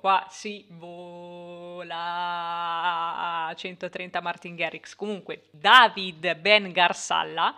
Qua 0.00 0.26
si 0.30 0.64
vola 0.70 1.92
130 3.54 4.22
Martin 4.22 4.54
Garrix. 4.54 4.94
Comunque, 4.94 5.48
David 5.50 6.36
Ben 6.36 6.72
Garsalla. 6.72 7.54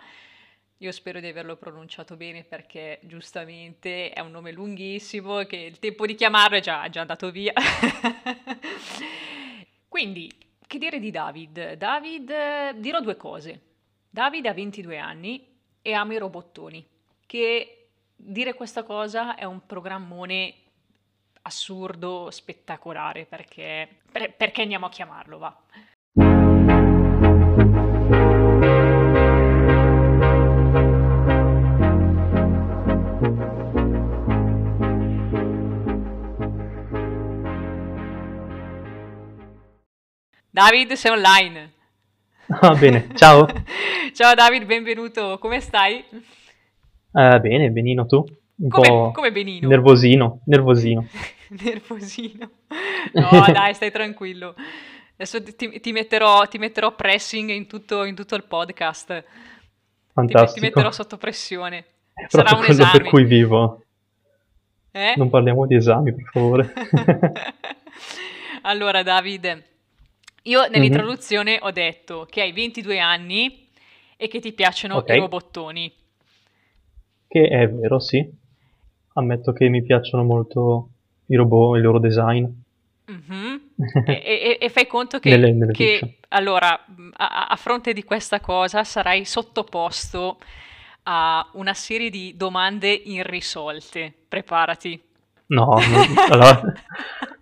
Io 0.79 0.91
spero 0.91 1.21
di 1.21 1.27
averlo 1.27 1.55
pronunciato 1.55 2.17
bene 2.17 2.43
perché 2.43 2.99
giustamente 3.03 4.09
è 4.09 4.19
un 4.19 4.31
nome 4.31 4.51
lunghissimo 4.51 5.45
che 5.45 5.55
il 5.55 5.79
tempo 5.79 6.05
di 6.05 6.15
chiamarlo 6.15 6.57
è 6.57 6.59
già, 6.59 6.89
già 6.89 6.99
andato 6.99 7.31
via. 7.31 7.53
Quindi, 9.87 10.29
che 10.67 10.77
dire 10.77 10.99
di 10.99 11.11
David? 11.11 11.75
David, 11.75 12.71
dirò 12.71 12.99
due 12.99 13.15
cose. 13.15 13.61
David 14.09 14.47
ha 14.47 14.53
22 14.53 14.97
anni 14.97 15.47
e 15.81 15.93
ama 15.93 16.13
i 16.13 16.17
robottoni, 16.17 16.85
che 17.25 17.87
dire 18.17 18.53
questa 18.53 18.83
cosa 18.83 19.35
è 19.35 19.45
un 19.45 19.65
programmone 19.65 20.55
assurdo, 21.43 22.29
spettacolare, 22.31 23.25
perché, 23.25 23.87
per, 24.11 24.35
perché 24.35 24.61
andiamo 24.61 24.85
a 24.85 24.89
chiamarlo, 24.89 25.37
va. 25.37 25.57
David, 40.49 40.93
sei 40.93 41.11
online. 41.11 41.71
Ah, 42.47 42.75
bene, 42.75 43.09
ciao. 43.15 43.47
ciao 44.13 44.35
David, 44.35 44.65
benvenuto. 44.65 45.39
Come 45.39 45.59
stai? 45.59 46.05
Uh, 47.11 47.39
bene, 47.39 47.71
benino 47.71 48.05
tu? 48.05 48.23
Un 48.63 48.69
come, 48.69 48.87
po' 48.87 49.11
come 49.11 49.31
benino? 49.33 49.67
Nervosino, 49.67 50.39
nervosino. 50.45 51.05
nervosino. 51.63 52.49
No, 53.11 53.29
dai, 53.51 53.73
stai 53.73 53.91
tranquillo. 53.91 54.55
Adesso 55.15 55.43
ti, 55.43 55.81
ti, 55.81 55.91
metterò, 55.91 56.47
ti 56.47 56.57
metterò, 56.57 56.95
pressing 56.95 57.49
in 57.49 57.67
tutto, 57.67 58.05
in 58.05 58.15
tutto, 58.15 58.35
il 58.35 58.45
podcast. 58.45 59.23
Fantastico. 60.13 60.53
Ti, 60.53 60.59
ti 60.59 60.65
metterò 60.65 60.91
sotto 60.91 61.17
pressione. 61.17 61.85
È 62.13 62.25
Sarà 62.29 62.55
un 62.55 62.63
quello 62.63 62.71
esame. 62.71 62.91
per 62.99 63.09
cui 63.09 63.25
vivo. 63.25 63.83
Eh? 64.91 65.13
Non 65.17 65.29
parliamo 65.29 65.67
di 65.67 65.75
esami, 65.75 66.13
per 66.13 66.29
favore. 66.31 66.73
allora, 68.63 69.03
Davide, 69.03 69.63
io 70.43 70.69
nell'introduzione 70.69 71.51
mm-hmm. 71.51 71.63
ho 71.63 71.71
detto 71.71 72.27
che 72.29 72.39
hai 72.39 72.53
22 72.53 72.97
anni 72.97 73.67
e 74.15 74.29
che 74.29 74.39
ti 74.39 74.53
piacciono 74.53 74.95
okay. 74.95 75.17
i 75.17 75.19
robottoni. 75.19 75.93
Che 77.27 77.47
è 77.47 77.69
vero, 77.69 77.99
sì. 77.99 78.41
Ammetto 79.13 79.53
che 79.53 79.69
mi 79.69 79.83
piacciono 79.83 80.23
molto 80.23 80.89
i 81.27 81.35
robot 81.35 81.75
e 81.75 81.77
il 81.77 81.83
loro 81.83 81.99
design. 81.99 82.45
Mm-hmm. 83.11 83.55
e, 84.05 84.13
e, 84.23 84.57
e, 84.59 84.69
fai 84.69 84.87
conto 84.87 85.19
che, 85.19 85.29
nelle, 85.29 85.51
nelle 85.51 85.73
che 85.73 86.19
allora, 86.29 86.85
a, 87.13 87.47
a, 87.47 87.55
fronte 87.57 87.93
di 87.93 88.03
questa 88.03 88.39
cosa 88.39 88.83
sarai 88.83 89.25
sottoposto 89.25 90.37
a 91.03 91.47
una 91.53 91.73
serie 91.73 92.09
di 92.09 92.33
domande 92.37 92.89
irrisolte. 92.91 94.13
Preparati. 94.27 95.01
No, 95.47 95.65
no 95.77 96.21
allora, 96.29 96.61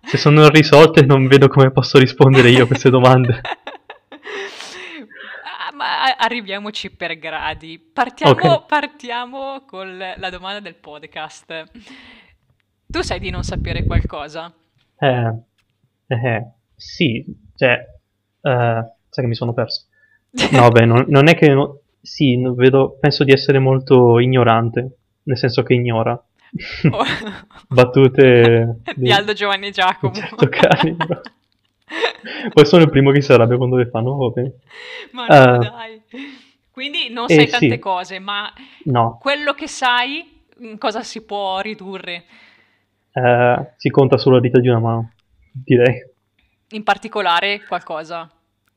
se 0.02 0.18
sono 0.18 0.44
irrisolte 0.44 1.04
non 1.06 1.26
vedo 1.26 1.48
come 1.48 1.70
posso 1.70 1.98
rispondere 1.98 2.50
io 2.50 2.64
a 2.64 2.66
queste 2.66 2.90
domande. 2.90 3.40
Ma 5.82 6.14
arriviamoci 6.16 6.90
per 6.90 7.18
gradi. 7.18 7.76
Partiamo, 7.76 8.32
okay. 8.32 8.64
partiamo 8.68 9.64
con 9.66 9.98
la 9.98 10.30
domanda 10.30 10.60
del 10.60 10.76
podcast. 10.76 11.64
Tu 12.86 13.02
sai 13.02 13.18
di 13.18 13.30
non 13.30 13.42
sapere 13.42 13.82
qualcosa? 13.82 14.54
Eh, 14.96 15.34
eh 16.06 16.50
sì, 16.76 17.24
cioè, 17.56 17.72
eh, 17.72 17.82
sai 18.40 18.94
che 19.10 19.26
mi 19.26 19.34
sono 19.34 19.52
perso. 19.52 19.86
No, 20.52 20.68
beh, 20.68 20.84
non, 20.84 21.04
non 21.08 21.28
è 21.28 21.34
che... 21.34 21.48
No, 21.48 21.80
sì, 22.00 22.40
vedo, 22.54 22.96
penso 23.00 23.24
di 23.24 23.32
essere 23.32 23.58
molto 23.58 24.20
ignorante, 24.20 24.98
nel 25.24 25.36
senso 25.36 25.64
che 25.64 25.74
ignora. 25.74 26.12
Oh. 26.12 27.04
Battute 27.68 28.82
di... 28.94 29.10
Aldo 29.10 29.32
Giovanni 29.32 29.72
Giacomo. 29.72 30.14
Certo 30.14 30.48
calibro. 30.48 31.22
Poi 32.52 32.66
sono 32.66 32.82
il 32.82 32.90
primo 32.90 33.10
che 33.10 33.20
si 33.20 33.32
arrabbia 33.32 33.56
quando 33.56 33.76
le 33.76 33.88
fanno, 33.88 34.16
va 34.16 34.28
bene. 34.28 34.52
Ma 35.12 35.26
no, 35.26 35.56
uh, 35.56 35.58
dai. 35.58 36.02
Quindi 36.70 37.10
non 37.10 37.28
sai 37.28 37.44
eh, 37.44 37.48
tante 37.48 37.70
sì. 37.70 37.78
cose, 37.78 38.18
ma 38.18 38.52
no. 38.84 39.18
quello 39.20 39.52
che 39.52 39.68
sai, 39.68 40.44
in 40.60 40.78
cosa 40.78 41.02
si 41.02 41.22
può 41.22 41.60
ridurre? 41.60 42.24
Uh, 43.12 43.66
si 43.76 43.90
conta 43.90 44.16
sulla 44.16 44.40
dita 44.40 44.58
di 44.58 44.68
una 44.68 44.78
mano, 44.78 45.12
direi. 45.52 46.10
In 46.70 46.82
particolare 46.82 47.62
qualcosa 47.66 48.30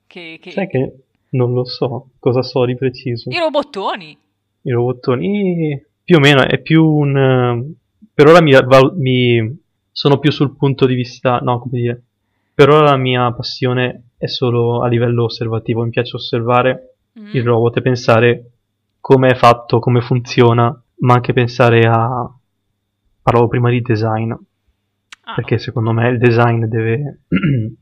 che... 0.05 0.39
che... 0.41 0.51
Sai 0.51 0.67
che 0.67 0.93
non 1.29 1.53
lo 1.53 1.63
so, 1.63 2.09
cosa 2.19 2.41
so 2.41 2.65
di 2.65 2.75
preciso. 2.75 3.29
I 3.29 3.39
robottoni. 3.39 4.17
I 4.61 4.71
robottoni, 4.71 5.85
più 6.03 6.17
o 6.17 6.19
meno, 6.19 6.45
è 6.45 6.59
più 6.59 6.83
un... 6.85 7.73
Per 8.13 8.27
ora 8.27 8.41
mi, 8.41 8.53
mi 8.97 9.59
sono 9.91 10.19
più 10.19 10.31
sul 10.31 10.55
punto 10.55 10.85
di 10.85 10.95
vista, 10.95 11.37
no, 11.39 11.59
come 11.59 11.79
dire, 11.79 12.03
per 12.55 12.69
ora 12.69 12.91
la 12.91 12.97
mia 12.97 13.31
passione 13.33 14.11
è 14.17 14.27
solo 14.27 14.81
a 14.81 14.87
livello 14.87 15.25
osservativo, 15.25 15.83
mi 15.83 15.89
piace 15.89 16.15
osservare 16.15 16.95
mm. 17.19 17.29
il 17.33 17.43
robot 17.43 17.77
e 17.77 17.81
pensare 17.81 18.51
come 19.01 19.27
è 19.27 19.35
fatto, 19.35 19.79
come 19.79 19.99
funziona, 19.99 20.81
ma 20.99 21.13
anche 21.13 21.33
pensare 21.33 21.81
a... 21.81 22.33
parlavo 23.21 23.49
prima 23.49 23.69
di 23.69 23.81
design, 23.81 24.31
ah. 24.31 25.33
perché 25.35 25.59
secondo 25.59 25.91
me 25.91 26.07
il 26.07 26.17
design 26.17 26.63
deve 26.65 27.19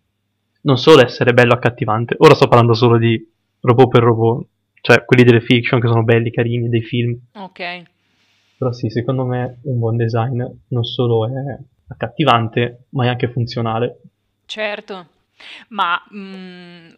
non 0.62 0.78
solo 0.78 1.04
essere 1.04 1.34
bello 1.34 1.54
accattivante, 1.54 2.16
ora 2.18 2.34
sto 2.34 2.48
parlando 2.48 2.74
solo 2.74 2.98
di 2.98 3.32
robot 3.62 3.90
per 3.90 4.02
robot, 4.02 4.48
cioè 4.82 5.06
quelli 5.06 5.24
delle 5.24 5.42
fiction 5.42 5.80
che 5.80 5.88
sono 5.88 6.04
belli, 6.04 6.32
carini, 6.32 6.68
dei 6.68 6.82
film. 6.82 7.18
Ok. 7.36 7.84
Però 8.58 8.72
sì, 8.72 8.90
secondo 8.90 9.24
me 9.24 9.60
un 9.64 9.78
buon 9.78 9.98
design 9.98 10.44
non 10.68 10.84
solo 10.84 11.28
è 11.28 11.58
accattivante, 11.88 12.86
ma 12.90 13.06
è 13.06 13.08
anche 13.08 13.30
funzionale. 13.30 14.00
Certo, 14.54 15.08
ma 15.70 16.00
mh, 16.12 16.18
mm, 16.20 16.90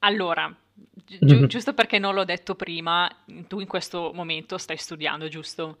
allora, 0.00 0.52
gi- 0.72 1.18
mm-hmm. 1.24 1.44
giusto 1.44 1.72
perché 1.72 2.00
non 2.00 2.12
l'ho 2.12 2.24
detto 2.24 2.56
prima, 2.56 3.08
tu 3.46 3.60
in 3.60 3.68
questo 3.68 4.10
momento 4.12 4.58
stai 4.58 4.76
studiando, 4.76 5.28
giusto? 5.28 5.76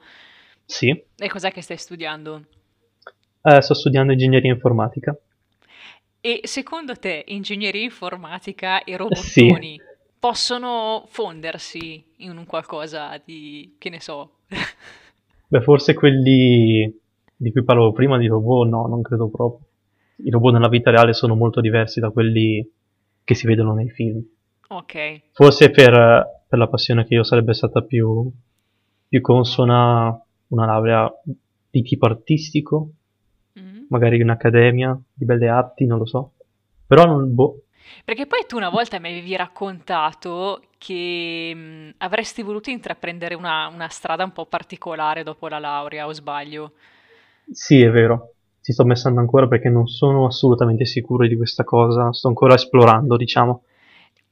Sì. 0.64 0.90
E 1.16 1.28
cos'è 1.28 1.50
che 1.50 1.60
stai 1.60 1.76
studiando? 1.76 2.44
Eh, 3.42 3.60
sto 3.60 3.74
studiando 3.74 4.12
ingegneria 4.12 4.52
informatica. 4.52 5.18
E 6.20 6.42
secondo 6.44 6.94
te 6.94 7.24
ingegneria 7.26 7.82
informatica 7.82 8.84
e 8.84 8.96
robottoni 8.96 9.74
sì. 9.74 9.80
possono 10.16 11.02
fondersi 11.08 12.12
in 12.18 12.36
un 12.36 12.46
qualcosa 12.46 13.20
di, 13.24 13.74
che 13.78 13.90
ne 13.90 14.00
so? 14.00 14.36
Beh, 15.48 15.62
forse 15.62 15.94
quelli 15.94 16.96
di 17.34 17.50
cui 17.50 17.64
parlavo 17.64 17.90
prima 17.90 18.18
di 18.18 18.28
robot, 18.28 18.68
no, 18.68 18.86
non 18.86 19.02
credo 19.02 19.28
proprio 19.28 19.66
i 20.16 20.30
robot 20.30 20.52
nella 20.52 20.68
vita 20.68 20.90
reale 20.90 21.12
sono 21.12 21.34
molto 21.34 21.60
diversi 21.60 22.00
da 22.00 22.10
quelli 22.10 22.66
che 23.24 23.34
si 23.34 23.46
vedono 23.46 23.74
nei 23.74 23.90
film. 23.90 24.22
Ok. 24.68 25.22
Forse 25.32 25.70
per, 25.70 25.92
per 26.48 26.58
la 26.58 26.68
passione 26.68 27.04
che 27.04 27.14
io 27.14 27.24
sarebbe 27.24 27.54
stata 27.54 27.82
più, 27.82 28.30
più 29.08 29.20
consona 29.20 30.18
una 30.48 30.66
laurea 30.66 31.10
di 31.70 31.82
tipo 31.82 32.06
artistico, 32.06 32.90
mm-hmm. 33.58 33.84
magari 33.88 34.20
in 34.20 34.30
accademia 34.30 34.98
di 35.12 35.24
belle 35.24 35.48
arti, 35.48 35.86
non 35.86 35.98
lo 35.98 36.06
so. 36.06 36.32
Però 36.86 37.04
non, 37.04 37.34
boh. 37.34 37.62
Perché 38.04 38.26
poi 38.26 38.44
tu 38.46 38.56
una 38.56 38.70
volta 38.70 38.98
mi 38.98 39.08
avevi 39.08 39.36
raccontato 39.36 40.62
che 40.78 41.52
mh, 41.54 41.94
avresti 41.98 42.42
voluto 42.42 42.70
intraprendere 42.70 43.34
una, 43.34 43.68
una 43.68 43.88
strada 43.88 44.24
un 44.24 44.32
po' 44.32 44.46
particolare 44.46 45.22
dopo 45.22 45.48
la 45.48 45.58
laurea, 45.58 46.06
o 46.06 46.12
sbaglio? 46.12 46.72
Sì, 47.50 47.82
è 47.82 47.90
vero 47.90 48.33
ci 48.64 48.72
sto 48.72 48.84
pensando 48.84 49.20
ancora 49.20 49.46
perché 49.46 49.68
non 49.68 49.86
sono 49.86 50.24
assolutamente 50.24 50.86
sicuro 50.86 51.26
di 51.26 51.36
questa 51.36 51.64
cosa, 51.64 52.14
sto 52.14 52.28
ancora 52.28 52.54
esplorando, 52.54 53.14
diciamo. 53.18 53.64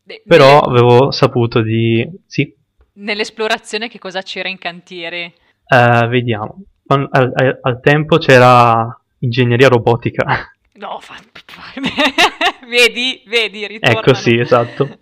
De- 0.02 0.22
Però 0.26 0.60
avevo 0.60 1.10
saputo 1.10 1.60
di... 1.60 2.10
Sì? 2.24 2.50
Nell'esplorazione 2.94 3.88
che 3.88 3.98
cosa 3.98 4.22
c'era 4.22 4.48
in 4.48 4.56
cantiere? 4.56 5.34
Uh, 5.68 6.06
vediamo. 6.08 6.62
Al, 6.86 7.06
al, 7.10 7.58
al, 7.60 7.80
tempo 7.82 8.16
c'era 8.16 8.98
ingegneria 9.18 9.68
robotica. 9.68 10.50
No, 10.76 10.98
fa... 11.00 11.14
vedi, 12.70 13.22
vedi, 13.26 13.66
ritornano. 13.66 14.00
Ecco 14.00 14.14
sì, 14.14 14.38
esatto. 14.38 14.98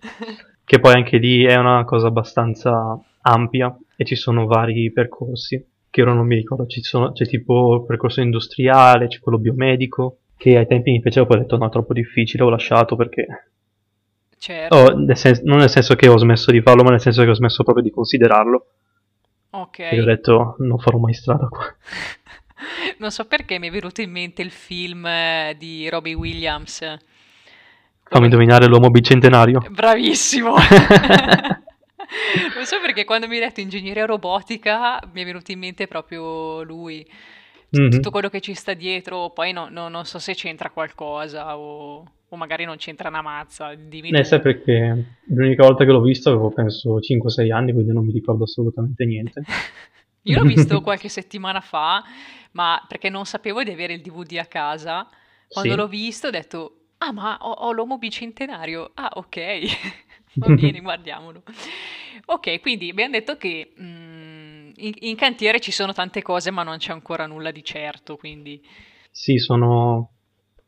che 0.65 0.79
poi 0.81 0.93
anche 0.93 1.17
lì 1.19 1.45
è 1.45 1.55
una 1.55 1.85
cosa 1.85 2.07
abbastanza 2.07 2.99
ampia 3.21 3.73
e 3.95 4.03
ci 4.03 4.17
sono 4.17 4.45
vari 4.45 4.91
percorsi 4.91 5.70
che 5.91 6.01
ora 6.01 6.13
non 6.13 6.25
mi 6.25 6.35
ricordo, 6.35 6.65
sono, 6.67 7.11
c'è 7.11 7.27
tipo 7.27 7.75
il 7.75 7.85
percorso 7.85 8.21
industriale, 8.21 9.07
c'è 9.07 9.19
quello 9.19 9.37
biomedico, 9.37 10.19
che 10.37 10.57
ai 10.57 10.65
tempi 10.65 10.91
mi 10.91 11.01
piaceva, 11.01 11.25
poi 11.25 11.37
ho 11.37 11.39
detto 11.41 11.57
no, 11.57 11.69
troppo 11.69 11.93
difficile, 11.93 12.43
ho 12.43 12.49
lasciato 12.49 12.95
perché... 12.95 13.51
Certo. 14.37 14.75
Oh, 14.75 14.97
nel 14.97 15.17
sen- 15.17 15.41
non 15.43 15.59
nel 15.59 15.69
senso 15.69 15.95
che 15.95 16.07
ho 16.07 16.17
smesso 16.17 16.49
di 16.49 16.61
farlo, 16.61 16.81
ma 16.81 16.89
nel 16.89 17.01
senso 17.01 17.21
che 17.23 17.29
ho 17.29 17.35
smesso 17.35 17.63
proprio 17.63 17.83
di 17.83 17.91
considerarlo. 17.91 18.65
Ok. 19.51 19.79
E 19.79 20.01
ho 20.01 20.05
detto, 20.05 20.55
non 20.59 20.79
farò 20.79 20.97
mai 20.97 21.13
strada 21.13 21.47
qua. 21.47 21.65
Non 22.99 23.09
so 23.09 23.25
perché 23.25 23.57
mi 23.57 23.69
è 23.69 23.71
venuto 23.71 24.01
in 24.01 24.11
mente 24.11 24.43
il 24.43 24.51
film 24.51 25.03
eh, 25.07 25.55
di 25.57 25.89
Robbie 25.89 26.13
Williams. 26.13 26.79
Fammi 28.03 28.25
indovinare 28.25 28.67
l'uomo 28.67 28.91
bicentenario. 28.91 29.63
Bravissimo! 29.71 30.53
Non 32.55 32.65
so 32.65 32.79
perché 32.81 33.05
quando 33.05 33.27
mi 33.27 33.35
hai 33.35 33.41
detto 33.41 33.61
ingegneria 33.61 34.05
robotica 34.05 34.99
mi 35.13 35.21
è 35.21 35.25
venuto 35.25 35.51
in 35.51 35.59
mente 35.59 35.87
proprio 35.87 36.61
lui, 36.63 37.05
Mhm. 37.71 37.89
tutto 37.89 38.11
quello 38.11 38.29
che 38.29 38.41
ci 38.41 38.53
sta 38.53 38.73
dietro, 38.73 39.29
poi 39.31 39.51
no- 39.53 39.69
no- 39.69 39.87
non 39.89 40.05
so 40.05 40.19
se 40.19 40.33
c'entra 40.35 40.69
qualcosa 40.71 41.57
o, 41.57 42.05
o 42.27 42.35
magari 42.35 42.65
non 42.65 42.77
c'entra 42.77 43.09
una 43.09 43.21
mazza, 43.21 43.73
dimmi 43.75 44.13
Eh, 44.13 44.23
tu. 44.23 44.25
sai 44.25 44.41
perché 44.41 45.17
l'unica 45.27 45.63
volta 45.63 45.85
che 45.85 45.91
l'ho 45.91 46.01
visto 46.01 46.29
avevo 46.29 46.51
penso 46.51 46.99
5-6 46.99 47.49
anni, 47.51 47.71
quindi 47.71 47.93
non 47.93 48.05
mi 48.05 48.11
ricordo 48.11 48.43
assolutamente 48.43 49.05
niente. 49.05 49.41
Io 50.23 50.37
l'ho 50.37 50.43
visto 50.45 50.81
qualche 50.81 51.09
settimana 51.09 51.61
fa, 51.61 52.03
ma 52.51 52.83
perché 52.87 53.09
non 53.09 53.25
sapevo 53.25 53.63
di 53.63 53.71
avere 53.71 53.93
il 53.93 54.01
DVD 54.01 54.37
a 54.37 54.45
casa. 54.45 55.07
Quando 55.47 55.75
l'ho 55.75 55.87
Sì. 55.87 55.89
visto 55.89 56.27
ho 56.27 56.29
detto, 56.29 56.75
ah 56.99 57.11
ma 57.11 57.37
ho, 57.41 57.51
ho 57.51 57.71
l'uomo 57.71 57.97
bicentenario. 57.97 58.91
Ah 58.95 59.11
ok, 59.15 59.37
va 60.35 60.53
bene, 60.53 60.79
guardiamolo. 60.81 61.43
Ok, 62.25 62.61
quindi 62.61 62.89
abbiamo 62.89 63.11
detto 63.11 63.37
che 63.37 63.73
mm, 63.79 64.69
in, 64.75 64.93
in 64.99 65.15
cantiere 65.15 65.59
ci 65.59 65.71
sono 65.71 65.93
tante 65.93 66.21
cose, 66.21 66.51
ma 66.51 66.63
non 66.63 66.77
c'è 66.77 66.91
ancora 66.91 67.25
nulla 67.25 67.51
di 67.51 67.63
certo, 67.63 68.17
quindi... 68.17 68.61
Sì, 69.09 69.37
sono 69.37 70.11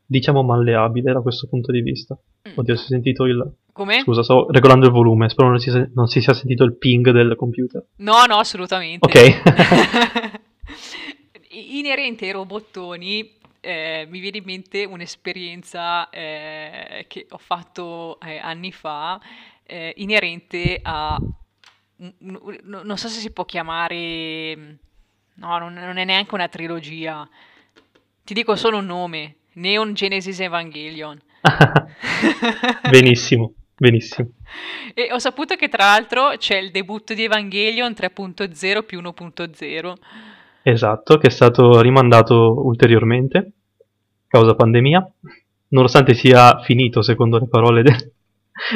diciamo 0.06 0.42
malleabile 0.42 1.12
da 1.12 1.20
questo 1.20 1.48
punto 1.48 1.72
di 1.72 1.80
vista. 1.80 2.16
Mm, 2.48 2.52
Oddio, 2.56 2.76
si 2.76 2.84
è 2.84 2.88
sentito 2.88 3.24
il... 3.24 3.56
Come? 3.72 4.00
Scusa, 4.00 4.22
sto 4.22 4.46
regolando 4.50 4.86
il 4.86 4.92
volume, 4.92 5.28
spero 5.28 5.48
non 5.48 5.58
si, 5.58 5.70
non 5.94 6.06
si 6.06 6.20
sia 6.20 6.32
sentito 6.32 6.62
il 6.64 6.76
ping 6.76 7.10
del 7.10 7.34
computer. 7.34 7.84
No, 7.96 8.24
no, 8.26 8.36
assolutamente. 8.36 9.04
Ok. 9.06 10.40
Inerente 11.50 12.26
ai 12.26 12.32
robottoni, 12.32 13.36
eh, 13.60 14.06
mi 14.08 14.20
viene 14.20 14.38
in 14.38 14.44
mente 14.44 14.84
un'esperienza 14.84 16.08
eh, 16.10 17.04
che 17.08 17.26
ho 17.28 17.38
fatto 17.38 18.20
eh, 18.20 18.38
anni 18.38 18.70
fa, 18.70 19.20
eh, 19.64 19.92
inerente 19.96 20.78
a... 20.82 21.18
non 21.96 22.96
so 22.96 23.08
se 23.08 23.20
si 23.20 23.30
può 23.30 23.44
chiamare... 23.44 24.78
No, 25.36 25.58
non, 25.58 25.72
non 25.72 25.96
è 25.96 26.04
neanche 26.04 26.34
una 26.34 26.48
trilogia. 26.48 27.28
Ti 28.22 28.34
dico 28.34 28.54
solo 28.54 28.78
un 28.78 28.86
nome. 28.86 29.36
Neon 29.54 29.94
Genesis 29.94 30.40
Evangelion. 30.40 31.20
benissimo, 32.90 33.54
benissimo. 33.76 34.28
E 34.94 35.12
ho 35.12 35.18
saputo 35.18 35.56
che 35.56 35.68
tra 35.68 35.84
l'altro 35.86 36.34
c'è 36.36 36.56
il 36.56 36.70
debutto 36.70 37.14
di 37.14 37.24
Evangelion 37.24 37.92
3.0 37.92 38.84
più 38.84 39.00
1.0. 39.00 39.94
Esatto, 40.62 41.18
che 41.18 41.26
è 41.26 41.30
stato 41.30 41.80
rimandato 41.80 42.64
ulteriormente, 42.64 43.52
causa 44.26 44.54
pandemia, 44.54 45.12
nonostante 45.68 46.14
sia 46.14 46.60
finito 46.60 47.02
secondo 47.02 47.38
le 47.38 47.48
parole 47.48 47.82
de- 47.82 48.12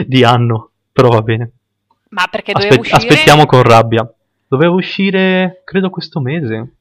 di 0.07 0.23
Anno, 0.23 0.73
però 0.99 1.11
va 1.11 1.23
bene. 1.23 1.53
Ma 2.09 2.27
perché 2.27 2.53
doveva 2.53 2.75
Aspe- 2.75 2.81
uscire? 2.97 3.13
aspettiamo 3.13 3.47
con 3.47 3.63
rabbia. 3.63 4.13
Doveva 4.49 4.73
uscire, 4.75 5.63
credo 5.65 5.91
questo 5.91 6.19
mese, 6.21 6.75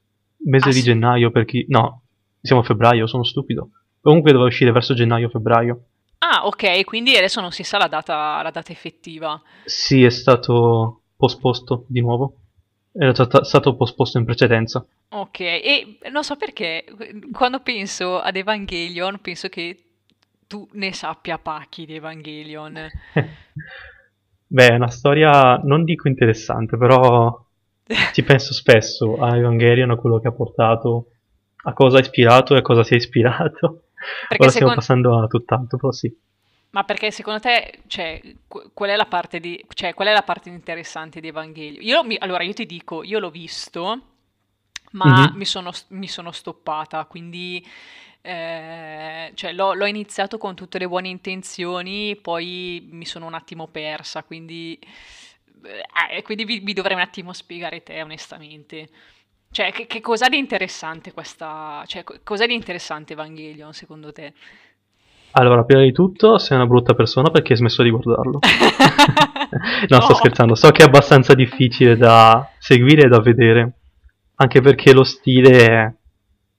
mese 0.45 0.69
Ah, 0.69 0.71
di 0.71 0.79
sì? 0.79 0.83
gennaio, 0.85 1.29
per 1.29 1.45
chi... 1.45 1.65
No, 1.69 2.01
siamo 2.41 2.61
a 2.61 2.65
febbraio, 2.65 3.05
sono 3.05 3.23
stupido. 3.23 3.69
Comunque 4.01 4.31
doveva 4.31 4.49
uscire 4.49 4.71
verso 4.71 4.95
gennaio-febbraio. 4.95 5.79
Ah, 6.19 6.47
ok, 6.47 6.83
quindi 6.85 7.15
adesso 7.15 7.41
non 7.41 7.51
si 7.51 7.61
sa 7.61 7.77
la 7.77 7.87
data, 7.87 8.41
la 8.41 8.49
data 8.49 8.71
effettiva. 8.71 9.39
Sì, 9.65 10.03
è 10.03 10.09
stato 10.09 11.01
posposto 11.15 11.85
di 11.87 12.01
nuovo. 12.01 12.37
Era 12.93 13.11
già 13.11 13.43
stato 13.43 13.75
posposto 13.75 14.17
in 14.17 14.25
precedenza. 14.25 14.83
Ok, 15.09 15.39
e 15.41 15.99
non 16.09 16.23
so 16.23 16.35
perché, 16.37 16.85
quando 17.31 17.59
penso 17.59 18.19
ad 18.19 18.35
Evangelion, 18.35 19.19
penso 19.21 19.47
che 19.49 19.83
tu 20.47 20.67
ne 20.71 20.91
sappia 20.93 21.37
pacchi 21.37 21.85
di 21.85 21.93
Evangelion. 21.95 22.79
Beh, 24.49 24.69
è 24.69 24.75
una 24.75 24.89
storia, 24.89 25.57
non 25.57 25.83
dico 25.83 26.07
interessante, 26.07 26.77
però 26.77 27.45
ci 28.09 28.23
penso 28.23 28.53
spesso 28.53 29.17
a 29.19 29.35
Evangelion, 29.37 29.91
a 29.91 29.95
quello 29.97 30.19
che 30.19 30.27
ha 30.27 30.31
portato, 30.31 31.07
a 31.65 31.73
cosa 31.73 31.97
ha 31.97 32.01
ispirato 32.01 32.55
e 32.55 32.59
a 32.59 32.61
cosa 32.61 32.83
si 32.83 32.93
è 32.93 32.97
ispirato. 32.97 33.83
Perché 34.27 34.43
Ora 34.43 34.51
stiamo 34.51 34.71
passando 34.73 35.19
a 35.21 35.27
tutt'altro, 35.27 35.77
però 35.77 35.91
sì. 35.91 36.15
Ma 36.69 36.83
perché 36.83 37.11
secondo 37.11 37.39
te, 37.39 37.79
cioè, 37.87 38.21
qu- 38.47 38.71
qual 38.73 38.89
è 38.89 38.95
la 38.95 39.05
parte 39.05 39.39
di, 39.39 39.63
cioè, 39.73 39.93
qual 39.93 40.09
è 40.09 40.11
la 40.13 40.21
parte 40.23 40.49
interessante 40.49 41.19
di 41.21 41.27
Evangelion? 41.29 41.81
Io 41.83 42.03
mi- 42.03 42.17
allora, 42.19 42.43
io 42.43 42.53
ti 42.53 42.65
dico, 42.65 43.03
io 43.03 43.19
l'ho 43.19 43.29
visto, 43.31 44.01
ma 44.91 45.29
Mhm. 45.29 45.33
mi 45.33 45.45
sono, 45.45 45.71
mi 45.89 46.07
sono 46.07 46.31
stoppata, 46.31 47.05
quindi 47.05 47.65
eh, 48.27 49.31
cioè, 49.35 49.53
l'ho, 49.53 49.73
l'ho 49.73 49.85
iniziato 49.85 50.37
con 50.37 50.55
tutte 50.55 50.77
le 50.79 50.87
buone 50.87 51.07
intenzioni, 51.09 52.15
poi 52.17 52.87
mi 52.91 53.05
sono 53.05 53.25
un 53.25 53.33
attimo 53.33 53.67
persa, 53.67 54.23
quindi, 54.23 54.79
eh, 56.11 56.21
quindi 56.21 56.45
vi, 56.45 56.59
vi 56.59 56.73
dovrei 56.73 56.95
un 56.95 57.01
attimo 57.01 57.33
spiegare 57.33 57.83
te, 57.83 58.01
onestamente. 58.01 58.89
Cioè, 59.49 59.71
che, 59.71 59.87
che 59.87 60.01
cos'ha 60.01 60.29
di 60.29 60.37
interessante 60.37 61.13
questa... 61.13 61.83
Cioè, 61.87 62.03
co- 62.03 62.19
cos'è 62.23 62.47
di 62.47 62.53
interessante 62.53 63.13
Evangelion, 63.13 63.73
secondo 63.73 64.11
te? 64.11 64.33
Allora, 65.31 65.63
prima 65.63 65.83
di 65.83 65.91
tutto, 65.91 66.37
sei 66.39 66.57
una 66.57 66.65
brutta 66.65 66.93
persona 66.95 67.29
perché 67.29 67.53
hai 67.53 67.59
smesso 67.59 67.83
di 67.83 67.89
guardarlo. 67.91 68.43
No, 69.87 70.01
sto 70.01 70.13
No. 70.13 70.15
scherzando. 70.15 70.55
So 70.55 70.71
che 70.71 70.83
è 70.83 70.85
abbastanza 70.87 71.33
difficile 71.33 71.95
da 71.95 72.53
seguire 72.57 73.03
e 73.03 73.07
da 73.07 73.19
vedere. 73.21 73.73
Anche 74.35 74.61
perché 74.61 74.93
lo 74.93 75.03
stile 75.03 75.65
è, 75.65 75.93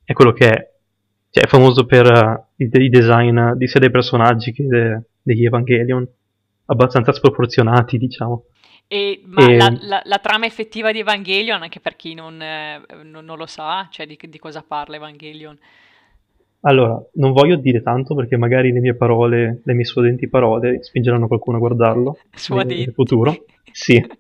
è 0.05 0.13
quello 0.13 0.33
che 0.33 0.49
è. 0.51 0.78
Cioè, 1.31 1.45
è 1.45 1.47
famoso 1.47 1.85
per 1.87 2.07
eh, 2.07 2.65
i, 2.65 2.71
i 2.85 2.89
design 2.89 3.53
di 3.53 3.67
sia 3.69 3.81
dei 3.81 3.91
personaggi 3.91 4.53
che 4.53 4.67
de- 4.67 5.03
degli 5.23 5.45
Evangelion. 5.45 6.07
Abbastanza 6.71 7.13
sproporzionati, 7.13 7.97
diciamo. 7.99 8.45
E, 8.87 9.23
ma 9.27 9.47
E- 9.47 9.57
la, 9.57 9.77
la- 9.81 10.03
la 10.05 10.19
trama 10.19 10.47
effettiva 10.47 10.93
di 10.93 10.99
Evangelion, 11.01 11.63
anche 11.63 11.81
per 11.81 11.97
chi 11.97 12.15
non, 12.15 12.41
eh, 12.41 12.81
non- 13.05 13.25
non 13.25 13.37
lo 13.39 13.47
sa, 13.47 13.89
cioè 13.91 14.07
di, 14.07 14.19
di 14.21 14.39
cosa 14.39 14.63
parla 14.67 14.97
Evangelion? 14.97 15.59
Allora, 16.63 17.01
non 17.15 17.33
voglio 17.33 17.57
dire 17.57 17.83
tanto 17.83 18.15
perché 18.15 18.37
magari 18.37 18.73
le 18.73 18.81
mie 18.81 18.95
parole, 18.95 19.61
le 19.65 19.75
mie 19.75 19.85
suadenti 19.85 20.29
parole, 20.29 20.83
spingeranno 20.83 21.29
qualcuno 21.29 21.57
a 21.57 21.61
guardarlo 21.61 22.19
Suadenti. 22.35 22.85
nel 22.85 22.93
futuro. 22.95 23.45
Sì. 23.71 23.99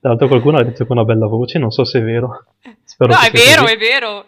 Tra 0.00 0.10
l'altro 0.10 0.28
qualcuno 0.28 0.56
l'ha 0.58 0.64
detto 0.64 0.86
con 0.86 0.96
una 0.96 1.04
bella 1.06 1.26
voce, 1.26 1.58
non 1.58 1.70
so 1.70 1.84
se 1.84 1.98
è 1.98 2.02
vero. 2.02 2.44
Spero 2.84 3.12
No, 3.12 3.18
è 3.20 3.30
vero, 3.30 3.62
così. 3.62 3.74
è 3.74 3.76
vero. 3.78 4.24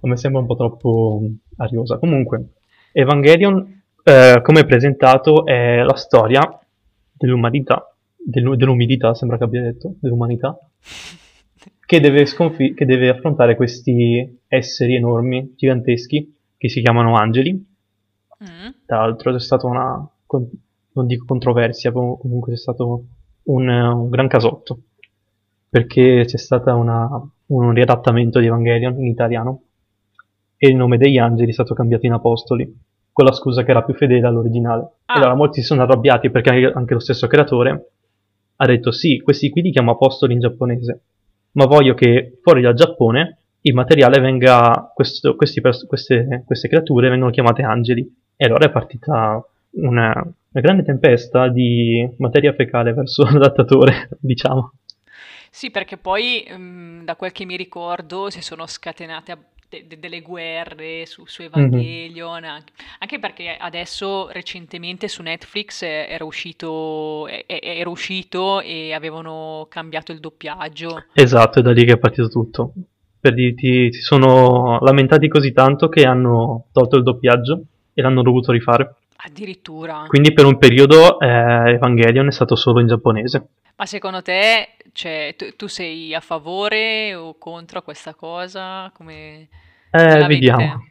A 0.00 0.08
me 0.08 0.16
sembra 0.16 0.40
un 0.40 0.46
po' 0.46 0.56
troppo 0.56 1.22
ariosa. 1.56 1.98
Comunque, 1.98 2.52
Evangelion, 2.92 3.82
eh, 4.02 4.40
come 4.42 4.64
presentato, 4.64 5.44
è 5.44 5.82
la 5.82 5.96
storia 5.96 6.40
dell'umanità, 7.12 7.94
dell'u- 8.16 8.56
dell'umidità, 8.56 9.14
sembra 9.14 9.38
che 9.38 9.44
abbia 9.44 9.62
detto, 9.62 9.94
dell'umanità, 10.00 10.58
che 11.84 12.00
deve, 12.00 12.26
sconfi- 12.26 12.74
che 12.74 12.84
deve 12.84 13.08
affrontare 13.08 13.56
questi 13.56 14.40
esseri 14.48 14.94
enormi, 14.94 15.54
giganteschi, 15.56 16.34
che 16.56 16.68
si 16.68 16.80
chiamano 16.80 17.16
angeli. 17.16 17.52
Mm. 17.52 18.68
Tra 18.84 18.98
l'altro 18.98 19.32
c'è 19.32 19.40
stata 19.40 19.66
una, 19.66 20.08
non 20.92 21.06
dico 21.06 21.24
controversia, 21.26 21.90
com- 21.90 22.18
comunque 22.18 22.52
c'è 22.52 22.58
stato 22.58 23.04
un, 23.44 23.68
un 23.68 24.08
gran 24.08 24.28
casotto, 24.28 24.80
perché 25.68 26.24
c'è 26.26 26.38
stato 26.38 26.70
un 27.46 27.72
riadattamento 27.72 28.38
di 28.40 28.46
Evangelion 28.46 28.98
in 29.00 29.06
italiano 29.06 29.62
e 30.56 30.68
il 30.68 30.76
nome 30.76 30.98
degli 30.98 31.18
angeli 31.18 31.50
è 31.50 31.54
stato 31.54 31.74
cambiato 31.74 32.06
in 32.06 32.12
apostoli, 32.12 32.72
con 33.12 33.24
la 33.24 33.32
scusa 33.32 33.62
che 33.62 33.70
era 33.70 33.82
più 33.82 33.94
fedele 33.94 34.26
all'originale. 34.26 34.82
Ah. 35.06 35.14
E 35.14 35.18
allora 35.18 35.34
molti 35.34 35.60
si 35.60 35.66
sono 35.66 35.82
arrabbiati 35.82 36.30
perché 36.30 36.70
anche, 36.72 36.94
lo 36.94 37.00
stesso 37.00 37.26
creatore 37.26 37.90
ha 38.56 38.66
detto 38.66 38.90
sì, 38.90 39.20
questi 39.20 39.50
qui 39.50 39.62
li 39.62 39.70
chiamo 39.70 39.92
apostoli 39.92 40.32
in 40.32 40.40
giapponese, 40.40 41.00
ma 41.52 41.66
voglio 41.66 41.94
che 41.94 42.38
fuori 42.42 42.62
dal 42.62 42.74
Giappone 42.74 43.38
il 43.62 43.74
materiale 43.74 44.20
venga, 44.20 44.92
questo- 44.94 45.34
questi 45.34 45.60
queste, 45.60 46.44
queste 46.46 46.68
creature 46.68 47.08
vengono 47.08 47.30
chiamate 47.30 47.62
angeli. 47.62 48.08
E 48.36 48.44
allora 48.44 48.66
è 48.66 48.70
partita 48.70 49.44
una, 49.72 50.12
una 50.12 50.60
grande 50.60 50.84
tempesta 50.84 51.48
di 51.48 52.08
materia 52.18 52.52
fecale 52.52 52.92
verso 52.92 53.24
l'adattatore, 53.28 54.08
diciamo. 54.20 54.72
Sì, 55.50 55.70
perché 55.70 55.96
poi 55.96 56.46
mm, 56.50 57.04
da 57.04 57.16
quel 57.16 57.32
che 57.32 57.46
mi 57.46 57.56
ricordo 57.56 58.30
si 58.30 58.42
sono 58.42 58.66
scatenate 58.66 59.32
de- 59.68 59.86
de- 59.86 59.98
delle 59.98 60.20
guerre 60.20 61.06
su, 61.06 61.24
su 61.26 61.42
Evangelion, 61.42 62.44
anche, 62.44 62.72
anche 62.98 63.18
perché 63.18 63.56
adesso 63.58 64.28
recentemente 64.30 65.08
su 65.08 65.22
Netflix 65.22 65.82
eh, 65.82 66.06
era 66.08 66.24
uscito, 66.24 67.26
eh, 67.26 67.44
eh, 67.46 67.60
era 67.62 67.90
uscito 67.90 68.60
e 68.60 68.92
avevano 68.92 69.66
cambiato 69.68 70.12
il 70.12 70.20
doppiaggio. 70.20 71.04
Esatto, 71.12 71.58
è 71.58 71.62
da 71.62 71.72
lì 71.72 71.84
che 71.84 71.92
è 71.92 71.98
partito 71.98 72.28
tutto. 72.28 72.72
Per 73.18 73.34
dirti, 73.34 73.92
si 73.92 74.00
sono 74.00 74.78
lamentati 74.80 75.26
così 75.28 75.52
tanto 75.52 75.88
che 75.88 76.04
hanno 76.04 76.66
tolto 76.72 76.96
il 76.96 77.02
doppiaggio 77.02 77.62
e 77.92 78.02
l'hanno 78.02 78.22
dovuto 78.22 78.52
rifare. 78.52 78.94
Addirittura. 79.18 80.04
Quindi 80.08 80.32
per 80.32 80.44
un 80.44 80.58
periodo 80.58 81.18
eh, 81.20 81.26
Evangelion 81.72 82.26
è 82.28 82.32
stato 82.32 82.54
solo 82.56 82.80
in 82.80 82.86
giapponese. 82.86 83.48
Ma 83.76 83.86
secondo 83.86 84.22
te, 84.22 84.76
cioè, 84.92 85.34
tu, 85.36 85.54
tu 85.56 85.66
sei 85.66 86.14
a 86.14 86.20
favore 86.20 87.14
o 87.14 87.36
contro 87.38 87.82
questa 87.82 88.14
cosa? 88.14 88.90
Come 88.94 89.48
Eh, 89.90 90.26
vediamo. 90.26 90.84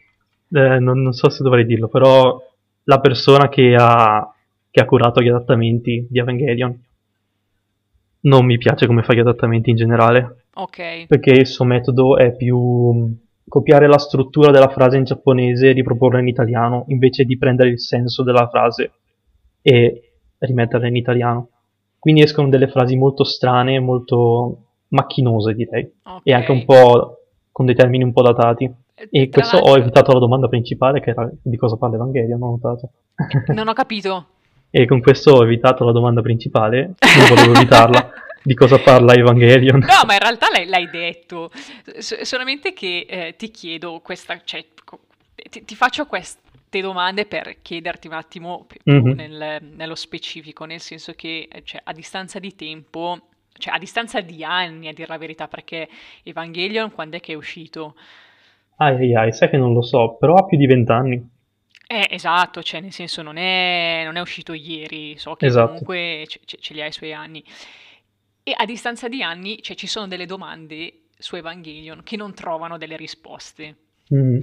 Eh, 0.52 0.80
non, 0.80 1.02
non 1.02 1.14
so 1.14 1.30
se 1.30 1.44
dovrei 1.44 1.66
dirlo, 1.66 1.88
però 1.88 2.40
la 2.84 3.00
persona 3.00 3.50
che 3.50 3.76
ha, 3.78 4.32
che 4.70 4.82
ha 4.82 4.86
curato 4.86 5.22
gli 5.22 5.28
adattamenti 5.28 6.08
di 6.10 6.20
Evangelion 6.20 6.84
non 8.22 8.46
mi 8.46 8.58
piace 8.58 8.88
come 8.88 9.04
fa 9.04 9.14
gli 9.14 9.20
adattamenti 9.20 9.70
in 9.70 9.76
generale, 9.76 10.46
Ok, 10.56 11.06
perché 11.08 11.32
il 11.32 11.48
suo 11.48 11.66
metodo 11.66 12.18
è 12.18 12.36
più 12.36 13.16
copiare 13.48 13.88
la 13.88 13.98
struttura 13.98 14.52
della 14.52 14.70
frase 14.70 14.98
in 14.98 15.04
giapponese 15.04 15.70
e 15.70 15.74
riproporla 15.74 16.20
in 16.20 16.28
italiano, 16.28 16.86
invece 16.88 17.24
di 17.24 17.38
prendere 17.38 17.70
il 17.70 17.80
senso 17.80 18.24
della 18.24 18.48
frase 18.50 18.92
e 19.62 20.12
rimetterla 20.40 20.88
in 20.88 20.96
italiano. 20.96 21.50
Quindi 22.00 22.22
escono 22.22 22.50
delle 22.50 22.68
frasi 22.68 22.96
molto 22.96 23.24
strane, 23.24 23.80
molto 23.80 24.66
macchinose, 24.90 25.54
direi, 25.54 25.92
e 26.24 26.34
anche 26.34 26.52
un 26.52 26.66
po' 26.66 27.20
con 27.52 27.66
dei 27.66 27.76
termini 27.76 28.04
un 28.04 28.14
po' 28.14 28.22
datati. 28.22 28.72
E 29.10 29.30
Tra 29.30 29.42
questo 29.42 29.58
ho 29.58 29.76
evitato 29.76 30.14
la 30.14 30.20
domanda 30.20 30.48
principale, 30.48 31.00
che 31.02 31.10
era 31.12 31.30
di 31.42 31.58
cosa 31.58 31.78
parla 31.78 31.96
Evangelion, 31.96 32.42
ho 32.42 32.50
notato. 32.52 32.90
non 33.54 33.68
ho 33.68 33.74
capito. 33.74 34.26
E 34.70 34.86
con 34.86 35.02
questo 35.02 35.32
ho 35.32 35.44
evitato 35.44 35.84
la 35.84 35.92
domanda 35.92 36.22
principale, 36.22 36.96
non 37.18 37.28
volevo 37.30 37.54
evitarla, 37.54 38.10
di 38.46 38.54
cosa 38.54 38.80
parla 38.80 39.14
Evangelion. 39.14 39.80
No, 39.80 40.06
ma 40.06 40.14
in 40.14 40.20
realtà 40.20 40.48
l'hai, 40.52 40.68
l'hai 40.68 40.90
detto. 40.90 41.50
S- 41.98 42.22
solamente 42.22 42.74
che 42.74 43.06
eh, 43.10 43.36
ti 43.36 43.50
chiedo 43.50 44.00
questa, 44.02 44.40
cioè, 44.44 44.64
ti, 45.50 45.66
ti 45.66 45.76
faccio 45.76 46.06
queste 46.06 46.44
domande 46.82 47.26
per 47.26 47.62
chiederti 47.62 48.08
un 48.08 48.14
attimo 48.14 48.66
pi- 48.68 48.80
più 48.84 48.94
Mhm. 48.94 49.12
nel- 49.16 49.64
nello 49.76 49.96
specifico, 49.96 50.66
nel 50.66 50.80
senso 50.80 51.14
che 51.14 51.48
eh, 51.52 51.64
cioè, 51.64 51.82
a 51.84 51.92
distanza 51.94 52.38
di 52.40 52.56
tempo, 52.56 53.20
cioè 53.58 53.74
a 53.74 53.78
distanza 53.80 54.22
di 54.22 54.44
anni 54.44 54.88
a 54.90 54.94
dire 54.94 55.08
la 55.08 55.18
verità, 55.18 55.48
perché 55.48 55.88
Evangelion 56.24 56.92
quando 56.92 57.18
è 57.18 57.20
che 57.20 57.34
è 57.34 57.36
uscito? 57.36 57.96
Ai 58.78 58.96
ai 58.96 59.16
ai, 59.16 59.34
sai 59.34 59.50
che 59.50 59.58
non 59.58 59.74
lo 59.74 59.82
so, 59.82 60.18
però 60.20 60.36
ha 60.36 60.46
più 60.46 60.58
di 60.58 60.68
vent'anni. 60.68 61.34
Eh, 61.88 62.08
esatto, 62.10 62.64
cioè 62.64 62.82
nel 62.82 62.92
senso 62.92 63.22
non 63.22 63.38
è, 63.38 64.02
non 64.04 64.18
è 64.18 64.20
uscito 64.22 64.54
ieri, 64.54 65.18
so 65.18 65.36
che 65.36 65.46
Esatto. 65.46 65.68
comunque 65.68 66.26
ce, 66.28 66.40
ce- 66.44 66.58
ce 66.60 66.74
li 66.74 66.82
ha 66.82 66.88
i 66.88 66.92
suoi 66.92 67.14
anni. 67.14 67.44
E 68.48 68.54
a 68.56 68.64
distanza 68.66 69.08
di 69.08 69.24
anni, 69.24 69.58
cioè, 69.64 69.76
ci 69.76 69.88
sono 69.88 70.08
delle 70.08 70.28
domande 70.28 71.06
su 71.18 71.36
Evangelion 71.36 72.04
che 72.04 72.16
non 72.16 72.36
trovano 72.36 72.78
delle 72.78 72.96
risposte. 72.96 73.76
Mm. 74.14 74.40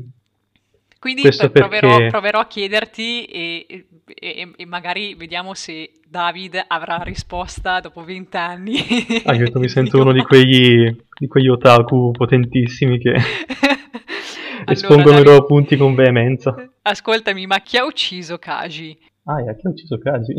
Quindi 0.99 1.23
pr- 1.23 1.51
proverò, 1.53 1.89
perché... 1.97 2.07
proverò 2.11 2.41
a 2.41 2.47
chiederti 2.49 3.25
e, 3.27 3.87
e- 4.05 4.53
e 4.57 4.67
magari 4.67 5.15
vediamo 5.15 5.55
se 5.55 5.93
David 6.09 6.65
avrà 6.67 6.97
risposta 6.99 7.79
dopo 7.79 8.03
vent'anni. 8.05 8.75
Aiuto, 9.25 9.61
mi 9.61 9.69
sento 9.71 10.01
uno 10.01 10.13
di 10.13 10.23
quegli, 10.23 10.85
di 11.19 11.27
quegli 11.29 11.49
otaku 11.49 12.11
potentissimi 12.11 12.99
che 12.99 13.15
Allora, 14.65 14.73
espongono 14.73 15.19
i 15.19 15.23
David, 15.23 15.27
loro 15.27 15.45
punti 15.47 15.77
con 15.77 15.95
veemenza. 15.95 16.55
ascoltami, 16.83 17.47
ma 17.47 17.61
chi 17.61 17.77
ha 17.77 17.85
ucciso 17.85 18.39
Kaji? 18.39 18.99
Ah, 19.25 19.43
chi 19.55 19.67
ha 19.67 19.71
ucciso 19.71 19.99
Kaji? 19.99 20.35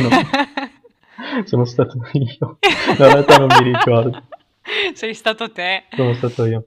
No, 0.00 0.08
sono 1.44 1.64
stato 1.64 1.98
io. 2.12 2.36
No, 2.40 2.58
in 2.60 2.96
realtà 2.96 3.36
non 3.38 3.48
mi 3.48 3.72
ricordo. 3.72 4.22
Sei 4.94 5.14
stato 5.14 5.50
te. 5.50 5.84
Sono 5.90 6.14
stato 6.14 6.44
io. 6.44 6.66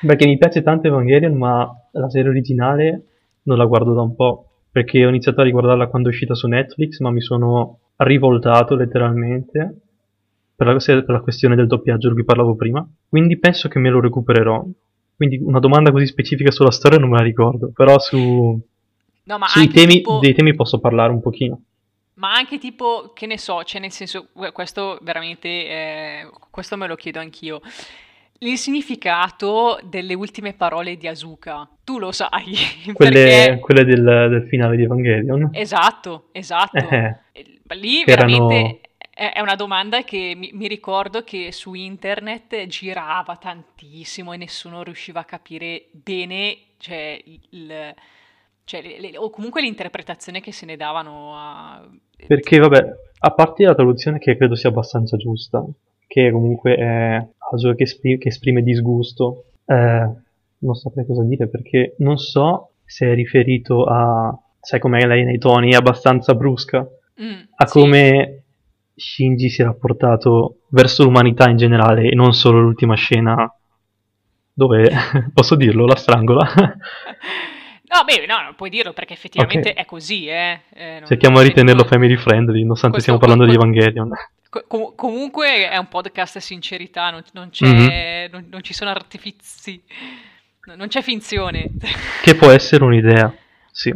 Perché 0.00 0.26
mi 0.26 0.38
piace 0.38 0.62
tanto 0.62 0.86
Evangelion, 0.86 1.36
ma 1.36 1.68
la 1.92 2.08
serie 2.08 2.30
originale 2.30 3.04
non 3.42 3.58
la 3.58 3.64
guardo 3.64 3.94
da 3.94 4.02
un 4.02 4.14
po'. 4.14 4.50
Perché 4.70 5.04
ho 5.04 5.08
iniziato 5.08 5.40
a 5.40 5.44
riguardarla 5.44 5.88
quando 5.88 6.08
è 6.08 6.12
uscita 6.12 6.34
su 6.34 6.46
Netflix, 6.46 6.98
ma 7.00 7.10
mi 7.10 7.20
sono 7.20 7.78
rivoltato 7.96 8.74
letteralmente 8.74 9.80
per 10.54 10.66
la, 10.66 10.74
per 10.74 11.04
la 11.08 11.20
questione 11.20 11.56
del 11.56 11.66
doppiaggio 11.66 12.08
di 12.08 12.14
cui 12.14 12.24
parlavo 12.24 12.54
prima. 12.56 12.86
Quindi 13.08 13.38
penso 13.38 13.68
che 13.68 13.78
me 13.78 13.88
lo 13.88 14.00
recupererò. 14.00 14.64
Quindi 15.16 15.38
una 15.38 15.60
domanda 15.60 15.90
così 15.90 16.06
specifica 16.06 16.50
sulla 16.50 16.70
storia 16.70 16.98
non 16.98 17.10
me 17.10 17.18
la 17.18 17.24
ricordo. 17.24 17.70
Però 17.74 17.98
su, 17.98 18.60
No, 19.26 19.38
sui 19.46 19.68
temi, 19.68 19.94
tipo, 19.94 20.18
dei 20.20 20.34
temi 20.34 20.54
posso 20.54 20.78
parlare 20.78 21.10
un 21.10 21.20
pochino. 21.20 21.60
Ma 22.16 22.32
anche 22.32 22.58
tipo, 22.58 23.12
che 23.14 23.26
ne 23.26 23.38
so, 23.38 23.62
cioè 23.64 23.80
nel 23.80 23.92
senso, 23.92 24.28
que- 24.32 24.52
questo 24.52 24.98
veramente, 25.02 25.48
eh, 25.48 26.30
questo 26.50 26.76
me 26.76 26.86
lo 26.86 26.94
chiedo 26.96 27.18
anch'io. 27.20 27.60
Il 28.38 28.58
significato 28.58 29.78
delle 29.82 30.12
ultime 30.14 30.52
parole 30.52 30.96
di 30.96 31.08
Asuka, 31.08 31.68
tu 31.84 31.98
lo 31.98 32.12
sai, 32.12 32.54
Quelle, 32.92 33.56
perché 33.56 33.58
quelle 33.60 33.84
del, 33.84 34.02
del 34.02 34.46
finale 34.48 34.76
di 34.76 34.82
Evangelion. 34.82 35.48
esatto, 35.50 36.28
esatto. 36.32 36.88
Eh, 36.88 37.16
E 37.32 37.60
Lì 37.74 38.04
veramente 38.04 38.80
è 38.80 39.32
è 39.32 39.40
una 39.40 39.54
domanda 39.54 40.04
che 40.04 40.34
mi, 40.36 40.50
mi 40.52 40.68
ricordo 40.68 41.24
che 41.24 41.50
su 41.50 41.72
internet 41.72 42.66
girava 42.66 43.36
tantissimo 43.36 44.34
e 44.34 44.36
nessuno 44.36 44.82
riusciva 44.82 45.20
a 45.20 45.24
capire 45.24 45.86
bene, 45.90 46.58
cioè, 46.76 47.18
il, 47.24 47.94
cioè, 48.66 48.82
le- 48.82 48.98
le- 49.00 49.16
o 49.16 49.30
comunque 49.30 49.62
l'interpretazione 49.62 50.40
che 50.40 50.50
se 50.52 50.66
ne 50.66 50.76
davano 50.76 51.32
a... 51.36 51.88
Perché, 52.26 52.58
vabbè, 52.58 52.84
a 53.20 53.30
parte 53.30 53.64
la 53.64 53.74
traduzione 53.76 54.18
che 54.18 54.36
credo 54.36 54.56
sia 54.56 54.70
abbastanza 54.70 55.16
giusta, 55.16 55.64
che 56.06 56.30
comunque 56.32 56.74
è 56.74 57.26
Azure 57.52 57.76
che, 57.76 57.84
espri- 57.84 58.18
che 58.18 58.28
esprime 58.28 58.62
disgusto, 58.62 59.44
eh, 59.66 60.10
non 60.58 60.74
saprei 60.74 61.06
cosa 61.06 61.22
dire 61.22 61.48
perché 61.48 61.94
non 61.98 62.16
so 62.18 62.72
se 62.84 63.06
è 63.06 63.14
riferito 63.14 63.84
a, 63.84 64.36
sai 64.60 64.80
com'è 64.80 65.06
lei 65.06 65.24
nei 65.24 65.38
toni, 65.38 65.70
è 65.72 65.76
abbastanza 65.76 66.34
brusca, 66.34 66.86
Mm, 67.18 67.40
a 67.54 67.66
sì. 67.66 67.78
come 67.78 68.42
Shinji 68.94 69.48
si 69.48 69.62
è 69.62 69.64
rapportato 69.64 70.62
verso 70.70 71.02
l'umanità 71.04 71.48
in 71.48 71.56
generale 71.56 72.10
e 72.10 72.14
non 72.14 72.32
solo 72.34 72.60
l'ultima 72.60 72.94
scena 72.94 73.50
dove, 74.52 74.90
posso 75.32 75.54
dirlo, 75.54 75.86
la 75.86 75.96
strangola. 75.96 76.46
No, 77.88 78.02
beh, 78.04 78.26
no, 78.26 78.42
non 78.42 78.54
puoi 78.56 78.68
dirlo 78.70 78.92
perché 78.92 79.12
effettivamente 79.12 79.70
Ok. 79.70 79.74
è 79.76 79.84
così, 79.84 80.26
eh. 80.26 80.60
Eh, 80.74 81.02
Cerchiamo 81.06 81.38
di 81.40 81.48
ritenerlo 81.48 81.82
tipo, 81.82 81.94
family 81.94 82.16
friendly, 82.16 82.62
nonostante 82.62 82.96
questo, 82.98 83.16
stiamo 83.16 83.18
parlando 83.18 83.44
di 83.44 83.56
que- 83.56 83.64
Evangelion. 83.64 84.10
co- 84.50 84.64
com- 84.66 84.94
comunque 84.96 85.68
è 85.68 85.76
un 85.76 85.88
podcast 85.88 86.38
sincerità, 86.38 87.10
non, 87.10 87.22
non 87.32 87.44
Mhm. 87.44 87.50
c'è, 87.50 88.28
non, 88.32 88.46
non 88.50 88.62
ci 88.62 88.74
sono 88.74 88.90
artifici, 88.90 89.80
no- 90.64 90.74
non 90.74 90.88
c'è 90.88 91.00
finzione. 91.02 91.70
Che 92.22 92.34
può 92.34 92.50
essere 92.50 92.82
un'idea, 92.84 93.32
sì. 93.70 93.94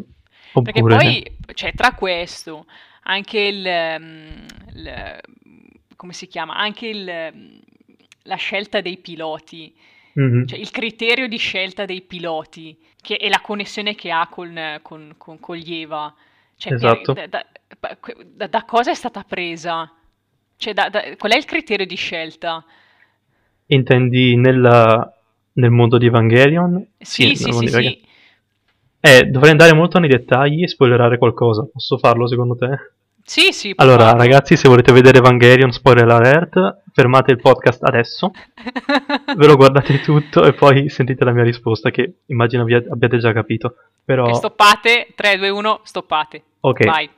Perché 0.53 0.81
Oppure... 0.81 0.97
poi, 0.97 1.37
cioè, 1.55 1.73
tra 1.75 1.93
questo, 1.95 2.67
anche 3.05 3.41
il, 3.41 3.67
ehm, 3.67 4.47
il- 4.75 5.21
come 5.97 6.13
si 6.13 6.27
chiama? 6.29 6.55
Anche 6.57 6.87
il, 6.87 7.09
ehm, 7.09 7.59
la 8.25 8.37
scelta 8.37 8.81
dei 8.81 8.99
piloti, 8.99 9.75
Mhm. 10.13 10.47
cioè 10.47 10.59
il 10.59 10.71
criterio 10.71 11.29
di 11.29 11.37
scelta 11.37 11.85
dei 11.85 12.03
piloti, 12.03 12.77
che 13.01 13.17
è 13.17 13.29
la 13.29 13.41
connessione 13.41 13.95
che 13.95 14.11
ha 14.11 14.27
con, 14.29 14.79
con, 14.83 15.15
con, 15.17 15.39
con 15.41 15.57
gli 15.57 15.75
Eva. 15.75 16.13
Cioè, 16.57 16.73
Esatto. 16.75 17.13
da, 17.13 17.27
da- 17.27 17.47
da- 18.25 18.47
da 18.47 18.65
cosa 18.65 18.91
è 18.91 18.95
stata 18.95 19.23
presa? 19.25 19.91
Cioè, 20.57 20.75
qual 21.17 21.33
è 21.33 21.37
il 21.37 21.45
criterio 21.47 21.87
di 21.87 21.97
scelta? 21.97 22.65
Intendi 23.67 24.37
nel, 24.37 25.13
nel 25.53 25.71
mondo 25.71 25.97
di 25.99 26.07
Evangelion? 26.07 26.85
Sì, 26.99 27.35
sì, 27.35 27.53
sì, 27.53 27.67
Evangelion. 27.67 27.93
sì. 27.93 28.09
Eh, 29.01 29.25
dovrei 29.27 29.53
andare 29.53 29.73
molto 29.75 29.99
nei 29.99 30.09
dettagli 30.11 30.63
e 30.63 30.69
spoilerare 30.69 31.17
qualcosa. 31.19 31.67
Posso 31.73 31.97
farlo 31.99 32.27
secondo 32.27 32.57
te? 32.57 32.93
Sì, 33.25 33.53
sì, 33.53 33.73
Allora, 33.77 34.13
ragazzi, 34.13 34.57
se 34.57 34.69
volete 34.69 34.93
vedere 34.93 35.19
Evangelion, 35.19 35.71
spoiler 35.71 36.09
alert, 36.09 36.83
fermate 36.93 37.31
il 37.33 37.39
podcast 37.41 37.83
adesso, 37.85 38.33
ve 39.37 39.47
lo 39.47 39.57
guardate 39.57 40.01
tutto 40.03 40.45
e 40.45 40.53
poi 40.53 40.89
sentite 40.89 41.25
la 41.25 41.33
mia 41.33 41.45
risposta 41.45 41.91
che 41.91 42.21
immagino 42.27 42.65
vi 42.65 42.75
abbiate 42.75 43.19
già 43.19 43.33
capito. 43.33 43.75
Però, 44.05 44.25
Ok, 44.27 44.35
stoppate, 44.35 45.09
3, 45.15 45.37
2, 45.37 45.49
1, 45.49 45.81
stoppate. 45.85 46.43
ok, 46.61 46.85
Vai. 46.85 47.09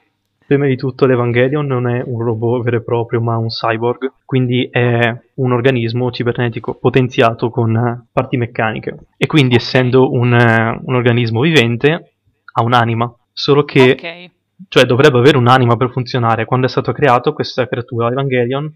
prima 0.47 0.67
di 0.67 0.77
tutto 0.77 1.07
l'Evangelion 1.07 1.65
non 1.67 1.89
è 1.89 2.03
un 2.05 2.21
robot 2.23 2.63
vero 2.63 2.77
e 2.77 2.83
proprio, 2.83 3.21
ma 3.23 3.39
un 3.39 3.49
cyborg, 3.49 4.13
quindi 4.27 4.69
è 4.71 5.17
un 5.37 5.53
organismo 5.53 6.11
cibernetico 6.11 6.75
potenziato 6.75 7.49
con 7.49 7.75
eh, 7.75 8.07
parti 8.13 8.37
meccaniche. 8.37 8.97
E 9.17 9.27
quindi, 9.27 9.55
essendo 9.55 10.11
un, 10.13 10.35
eh, 10.35 10.79
un 10.85 10.95
organismo 10.95 11.41
vivente, 11.41 12.17
ha 12.53 12.63
un'anima. 12.63 13.11
Solo 13.33 13.65
che, 13.65 13.93
Ok. 13.93 14.31
Cioè, 14.69 14.85
dovrebbe 14.85 15.19
avere 15.19 15.37
un'anima 15.37 15.77
per 15.77 15.91
funzionare. 15.91 16.45
Quando 16.45 16.67
è 16.67 16.69
stato 16.69 16.93
creato 16.93 17.33
questa 17.33 17.67
creatura 17.67 18.09
Evangelion, 18.09 18.73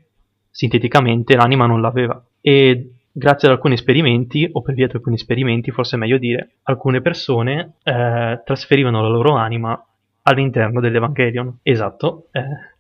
sinteticamente 0.50 1.36
l'anima 1.36 1.66
non 1.66 1.80
l'aveva. 1.80 2.22
E 2.40 2.90
grazie 3.12 3.48
ad 3.48 3.54
alcuni 3.54 3.74
esperimenti, 3.74 4.48
o 4.50 4.62
per 4.62 4.74
via 4.74 4.86
di 4.86 4.94
alcuni 4.94 5.16
esperimenti, 5.16 5.70
forse 5.70 5.96
è 5.96 5.98
meglio 5.98 6.18
dire, 6.18 6.56
alcune 6.64 7.00
persone 7.00 7.74
eh, 7.82 8.42
trasferivano 8.44 9.00
la 9.00 9.08
loro 9.08 9.34
anima 9.34 9.82
all'interno 10.22 10.80
dell'Evangelion. 10.80 11.58
Esatto. 11.62 12.28
eh. 12.32 12.74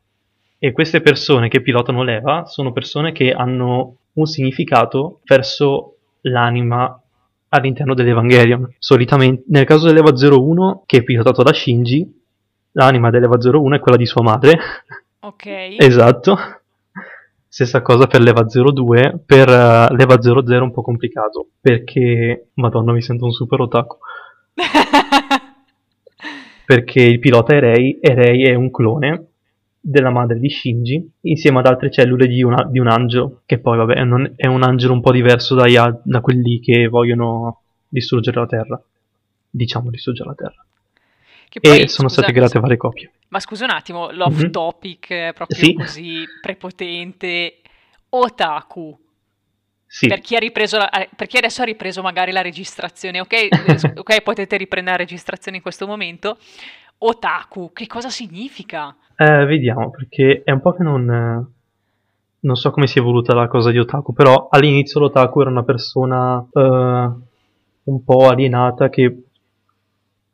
E 0.58 0.72
queste 0.72 1.00
persone 1.00 1.48
che 1.48 1.60
pilotano 1.60 2.02
l'Eva 2.02 2.46
sono 2.46 2.72
persone 2.72 3.12
che 3.12 3.32
hanno 3.32 3.96
un 4.14 4.26
significato 4.26 5.20
verso 5.24 5.96
l'anima 6.22 7.00
all'interno 7.48 7.94
dell'Evangelion. 7.94 8.74
Solitamente, 8.78 9.44
nel 9.48 9.64
caso 9.64 9.86
dell'Eva 9.86 10.12
01, 10.12 10.82
che 10.86 10.98
è 10.98 11.02
pilotato 11.02 11.42
da 11.42 11.52
Shinji, 11.52 12.24
l'anima 12.76 13.10
dell'Eva 13.10 13.38
01 13.40 13.76
è 13.76 13.80
quella 13.80 13.96
di 13.96 14.06
sua 14.06 14.22
madre. 14.22 14.58
Ok. 15.20 15.46
esatto. 15.78 16.36
Stessa 17.48 17.80
cosa 17.80 18.06
per 18.06 18.20
l'Eva 18.20 18.44
02, 18.44 19.22
per 19.24 19.48
uh, 19.48 19.94
l'Eva 19.94 20.20
00 20.20 20.44
è 20.46 20.58
un 20.58 20.72
po' 20.72 20.82
complicato, 20.82 21.48
perché, 21.58 22.48
madonna 22.54 22.92
mi 22.92 23.00
sento 23.00 23.24
un 23.24 23.32
super 23.32 23.60
otaku, 23.60 23.96
perché 26.66 27.02
il 27.02 27.18
pilota 27.18 27.54
è 27.54 27.60
Rei 27.60 27.98
e 27.98 28.14
Rei 28.14 28.44
è 28.44 28.54
un 28.54 28.70
clone 28.70 29.28
della 29.80 30.10
madre 30.10 30.38
di 30.38 30.50
Shinji 30.50 31.12
insieme 31.22 31.60
ad 31.60 31.66
altre 31.66 31.90
cellule 31.90 32.26
di, 32.26 32.42
una, 32.42 32.62
di 32.64 32.78
un 32.78 32.88
angelo, 32.88 33.40
che 33.46 33.58
poi 33.58 33.78
vabbè 33.78 34.04
non, 34.04 34.34
è 34.36 34.48
un 34.48 34.62
angelo 34.62 34.92
un 34.92 35.00
po' 35.00 35.12
diverso 35.12 35.54
dai, 35.54 35.76
da 36.02 36.20
quelli 36.20 36.60
che 36.60 36.88
vogliono 36.88 37.62
distruggere 37.88 38.38
la 38.38 38.46
Terra, 38.46 38.82
diciamo 39.48 39.88
distruggere 39.88 40.28
la 40.28 40.34
Terra. 40.34 40.65
Poi, 41.60 41.80
e 41.80 41.88
sono 41.88 42.08
scusa, 42.08 42.22
state 42.22 42.32
create 42.32 42.60
varie 42.60 42.76
copie. 42.76 43.10
Ma 43.28 43.40
scusa 43.40 43.64
un 43.64 43.70
attimo, 43.70 44.10
l'off 44.10 44.38
mm-hmm. 44.38 44.50
topic 44.50 45.32
proprio 45.32 45.56
sì. 45.56 45.74
così 45.74 46.24
prepotente. 46.40 47.60
Otaku. 48.10 48.98
Sì. 49.88 50.08
Per, 50.08 50.20
chi 50.20 50.34
la, 50.34 50.90
eh, 50.90 51.08
per, 51.14 51.26
chi 51.26 51.36
adesso 51.38 51.62
ha 51.62 51.64
ripreso 51.64 52.02
magari 52.02 52.32
la 52.32 52.42
registrazione, 52.42 53.20
ok, 53.20 53.32
eh, 53.32 53.92
okay 53.96 54.20
potete 54.22 54.56
riprendere 54.56 54.96
la 54.96 55.02
registrazione 55.02 55.58
in 55.58 55.62
questo 55.62 55.86
momento. 55.86 56.36
Otaku, 56.98 57.72
che 57.72 57.86
cosa 57.86 58.08
significa? 58.08 58.94
Eh, 59.16 59.44
vediamo, 59.44 59.90
perché 59.90 60.42
è 60.44 60.50
un 60.50 60.60
po' 60.60 60.72
che 60.72 60.82
non, 60.82 61.46
non 62.40 62.56
so 62.56 62.70
come 62.70 62.86
si 62.86 62.98
è 62.98 63.00
evoluta 63.00 63.34
la 63.34 63.48
cosa 63.48 63.70
di 63.70 63.78
otaku, 63.78 64.12
però 64.12 64.48
all'inizio 64.50 65.00
l'otaku 65.00 65.40
era 65.40 65.50
una 65.50 65.64
persona 65.64 66.36
uh, 66.38 66.60
un 66.62 68.04
po' 68.04 68.28
alienata 68.28 68.88
che 68.88 69.25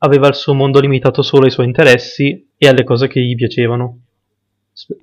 aveva 0.04 0.28
il 0.28 0.34
suo 0.34 0.54
mondo 0.54 0.80
limitato 0.80 1.22
solo 1.22 1.44
ai 1.44 1.50
suoi 1.50 1.66
interessi 1.66 2.50
e 2.56 2.68
alle 2.68 2.84
cose 2.84 3.08
che 3.08 3.20
gli 3.20 3.34
piacevano. 3.34 3.98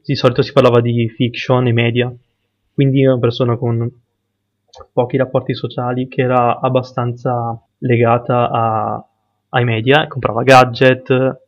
Di 0.03 0.15
solito 0.15 0.41
si 0.41 0.51
parlava 0.51 0.81
di 0.81 1.07
fiction 1.09 1.67
e 1.67 1.73
media, 1.73 2.13
quindi 2.73 3.05
una 3.05 3.19
persona 3.19 3.55
con 3.55 3.89
pochi 4.91 5.17
rapporti 5.17 5.53
sociali 5.53 6.07
che 6.07 6.21
era 6.21 6.59
abbastanza 6.59 7.59
legata 7.79 8.49
a, 8.49 9.05
ai 9.49 9.63
media, 9.63 10.07
comprava 10.07 10.43
gadget, 10.43 11.39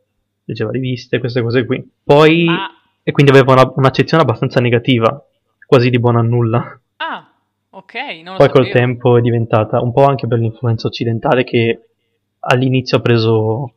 leggeva 0.45 0.71
riviste, 0.71 1.19
queste 1.19 1.41
cose 1.41 1.65
qui. 1.65 1.85
Poi, 2.03 2.47
ah. 2.47 2.69
e 3.03 3.11
quindi 3.11 3.31
aveva 3.31 3.53
una, 3.53 3.71
un'accezione 3.75 4.23
abbastanza 4.23 4.59
negativa, 4.61 5.23
quasi 5.65 5.89
di 5.89 5.99
buona 5.99 6.19
a 6.19 6.23
nulla. 6.23 6.79
Ah, 6.97 7.31
ok. 7.71 7.93
Non 8.23 8.37
Poi 8.37 8.49
col 8.49 8.69
tempo 8.69 9.17
è 9.17 9.21
diventata 9.21 9.81
un 9.81 9.91
po' 9.91 10.05
anche 10.05 10.27
per 10.27 10.39
l'influenza 10.39 10.87
occidentale 10.87 11.43
che 11.43 11.90
all'inizio 12.41 12.97
ha 12.97 13.01
preso, 13.01 13.73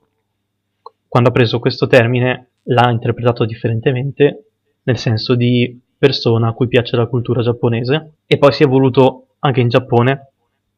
quando 1.08 1.28
ha 1.28 1.32
preso 1.32 1.58
questo 1.58 1.86
termine, 1.86 2.48
l'ha 2.64 2.90
interpretato 2.90 3.44
differentemente, 3.44 4.44
nel 4.82 4.98
senso 4.98 5.34
di 5.34 5.80
persona 5.96 6.48
a 6.48 6.52
cui 6.52 6.68
piace 6.68 6.96
la 6.96 7.06
cultura 7.06 7.42
giapponese, 7.42 8.16
e 8.26 8.38
poi 8.38 8.52
si 8.52 8.62
è 8.62 8.66
evoluto 8.66 9.28
anche 9.40 9.60
in 9.60 9.68
Giappone 9.68 10.32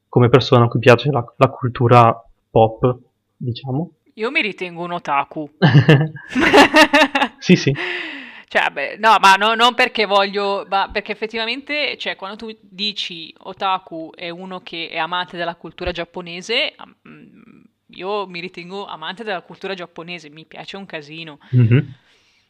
come 0.08 0.28
persona 0.28 0.64
a 0.64 0.68
cui 0.68 0.80
piace 0.80 1.10
la, 1.10 1.24
la 1.36 1.48
cultura 1.48 2.24
pop, 2.50 2.98
diciamo. 3.36 3.90
Io 4.14 4.30
mi 4.30 4.40
ritengo 4.40 4.82
un 4.82 4.92
otaku. 4.92 5.50
sì, 7.38 7.54
sì. 7.54 7.74
Cioè, 8.48 8.70
beh, 8.70 8.96
no, 8.98 9.16
ma 9.20 9.34
no, 9.34 9.54
non 9.54 9.74
perché 9.74 10.06
voglio, 10.06 10.64
ma 10.70 10.88
perché 10.90 11.12
effettivamente, 11.12 11.98
cioè, 11.98 12.16
quando 12.16 12.36
tu 12.36 12.56
dici 12.62 13.34
otaku 13.36 14.12
è 14.14 14.30
uno 14.30 14.60
che 14.60 14.88
è 14.88 14.96
amante 14.96 15.36
della 15.36 15.56
cultura 15.56 15.90
giapponese, 15.90 16.74
io 17.96 18.26
mi 18.26 18.40
ritengo 18.40 18.86
amante 18.86 19.24
della 19.24 19.42
cultura 19.42 19.74
giapponese, 19.74 20.30
mi 20.30 20.44
piace 20.44 20.76
un 20.76 20.86
casino. 20.86 21.38
Mm-hmm. 21.54 21.78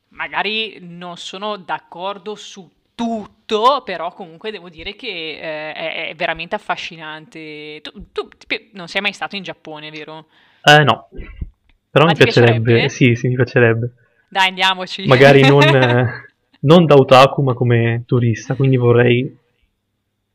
Magari 0.08 0.78
non 0.80 1.16
sono 1.16 1.56
d'accordo 1.56 2.34
su 2.34 2.70
tutto, 2.94 3.82
però 3.84 4.12
comunque 4.12 4.50
devo 4.50 4.68
dire 4.68 4.96
che 4.96 5.06
eh, 5.06 5.72
è, 5.72 6.08
è, 6.08 6.14
veramente 6.14 6.54
affascinante. 6.54 7.80
Tu, 7.82 8.10
tu, 8.12 8.28
non 8.72 8.88
sei 8.88 9.02
mai 9.02 9.12
stato 9.12 9.36
in 9.36 9.42
Giappone, 9.42 9.90
vero? 9.90 10.26
Eh 10.62 10.82
no. 10.82 11.08
Però 11.90 12.04
Ma 12.04 12.10
mi 12.10 12.16
piacerebbe, 12.16 12.60
piacerebbe? 12.60 12.88
Sì, 12.88 13.14
sì, 13.14 13.28
mi 13.28 13.34
piacerebbe. 13.34 13.90
Dai, 14.28 14.48
andiamoci. 14.48 15.06
Magari 15.06 15.42
non, 15.42 15.62
eh, 15.74 16.26
non 16.60 16.86
da 16.86 16.94
otaku, 16.94 17.42
ma 17.42 17.54
come 17.54 18.02
turista, 18.06 18.54
quindi 18.54 18.76
vorrei 18.76 19.36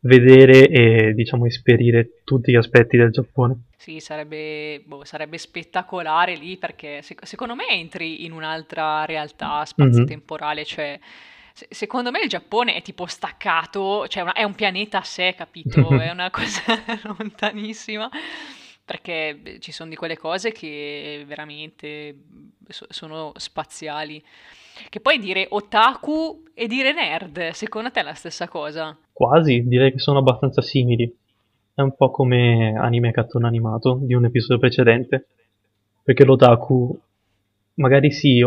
vedere 0.02 0.68
e 0.70 1.14
diciamo 1.14 1.46
esperire 1.46 2.22
tutti 2.24 2.52
gli 2.52 2.56
aspetti 2.56 2.98
del 2.98 3.12
Giappone. 3.12 3.56
Sì, 3.82 4.00
sarebbe, 4.00 4.80
boh, 4.86 5.04
sarebbe 5.06 5.40
spettacolare 5.40 6.36
lì 6.36 6.56
perché 6.58 7.02
sec- 7.02 7.26
secondo 7.26 7.56
me 7.56 7.68
entri 7.70 8.26
in 8.26 8.32
un'altra 8.32 9.06
realtà 9.06 9.58
mhm. 9.58 9.64
spazio-temporale, 9.64 10.58
mm-hmm. 10.58 10.70
cioè 10.70 11.00
se- 11.52 11.66
secondo 11.72 12.12
me 12.12 12.22
il 12.22 12.30
Giappone 12.30 12.76
è 12.76 12.84
tipo 12.84 13.08
staccato, 13.08 14.08
cioè 14.08 14.22
una- 14.22 14.34
è 14.34 14.44
un 14.44 14.54
pianeta 14.54 15.00
a 15.00 15.04
sé, 15.04 15.34
capito? 15.36 15.80
è 16.00 16.12
una 16.12 16.30
cosa 16.30 16.62
lontanissima 17.18 18.08
perché 18.86 19.58
ci 19.58 19.72
sono 19.72 19.90
di 19.90 19.96
quelle 19.96 20.16
cose 20.16 20.52
che 20.52 21.24
veramente 21.26 22.16
so- 22.68 22.86
sono 22.90 23.32
spaziali. 23.38 24.24
Che 24.90 25.00
poi 25.00 25.18
dire 25.18 25.48
otaku 25.50 26.44
e 26.54 26.68
dire 26.68 26.94
nerd, 26.94 27.50
secondo 27.50 27.90
te 27.90 28.02
è 28.02 28.04
la 28.04 28.14
stessa 28.14 28.48
cosa? 28.48 28.96
Quasi, 29.12 29.64
direi 29.66 29.92
che 29.92 29.98
sono 29.98 30.20
abbastanza 30.20 30.62
simili. 30.62 31.12
È 31.82 31.84
un 31.84 31.96
po' 31.96 32.12
come 32.12 32.76
anime 32.78 33.12
cartone 33.12 33.48
animato 33.48 33.98
di 34.04 34.14
un 34.14 34.26
episodio 34.26 34.60
precedente. 34.60 35.26
Perché 36.04 36.24
l'otaku, 36.24 36.96
magari 37.76 38.12
sì, 38.12 38.40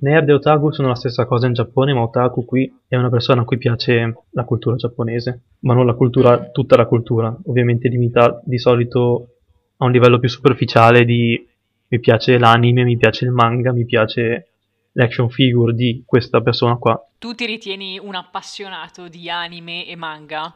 nerd 0.00 0.28
e 0.28 0.32
otaku 0.32 0.70
sono 0.70 0.86
la 0.86 0.94
stessa 0.94 1.26
cosa 1.26 1.48
in 1.48 1.52
Giappone, 1.52 1.92
ma 1.92 2.02
otaku 2.02 2.44
qui 2.44 2.72
è 2.86 2.94
una 2.94 3.10
persona 3.10 3.40
a 3.40 3.44
cui 3.44 3.58
piace 3.58 4.22
la 4.30 4.44
cultura 4.44 4.76
giapponese, 4.76 5.40
ma 5.60 5.74
non 5.74 5.84
la 5.84 5.94
cultura, 5.94 6.50
tutta 6.50 6.76
la 6.76 6.86
cultura, 6.86 7.36
ovviamente 7.46 7.88
limitata 7.88 8.40
di 8.44 8.58
solito 8.58 9.30
a 9.78 9.84
un 9.84 9.90
livello 9.90 10.20
più 10.20 10.28
superficiale 10.28 11.04
di 11.04 11.44
mi 11.88 11.98
piace 11.98 12.38
l'anime, 12.38 12.84
mi 12.84 12.96
piace 12.96 13.24
il 13.24 13.32
manga, 13.32 13.72
mi 13.72 13.84
piace 13.84 14.50
l'action 14.92 15.28
figure 15.28 15.74
di 15.74 16.04
questa 16.06 16.40
persona 16.40 16.76
qua. 16.76 17.04
Tu 17.18 17.34
ti 17.34 17.46
ritieni 17.46 17.98
un 17.98 18.14
appassionato 18.14 19.08
di 19.08 19.28
anime 19.28 19.86
e 19.86 19.96
manga? 19.96 20.54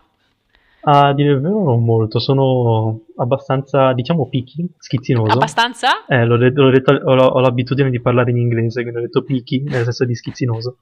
A 0.83 1.13
dire 1.13 1.33
il 1.33 1.41
vero 1.41 1.63
non 1.63 1.85
molto, 1.85 2.19
sono 2.19 3.01
abbastanza, 3.17 3.93
diciamo, 3.93 4.29
picky, 4.29 4.67
schizzinoso. 4.79 5.33
Abbastanza? 5.33 6.07
Eh, 6.07 6.25
l'ho 6.25 6.39
detto, 6.39 6.63
l'ho 6.63 6.71
detto, 6.71 6.93
ho, 6.93 7.15
ho, 7.15 7.41
l'abitudine 7.41 7.91
di 7.91 8.01
parlare 8.01 8.31
in 8.31 8.39
inglese, 8.39 8.81
quindi 8.83 8.99
ho 8.99 9.03
detto 9.03 9.23
picky, 9.23 9.63
nel 9.63 9.85
senso 9.85 10.05
di 10.05 10.15
schizzinoso. 10.15 10.79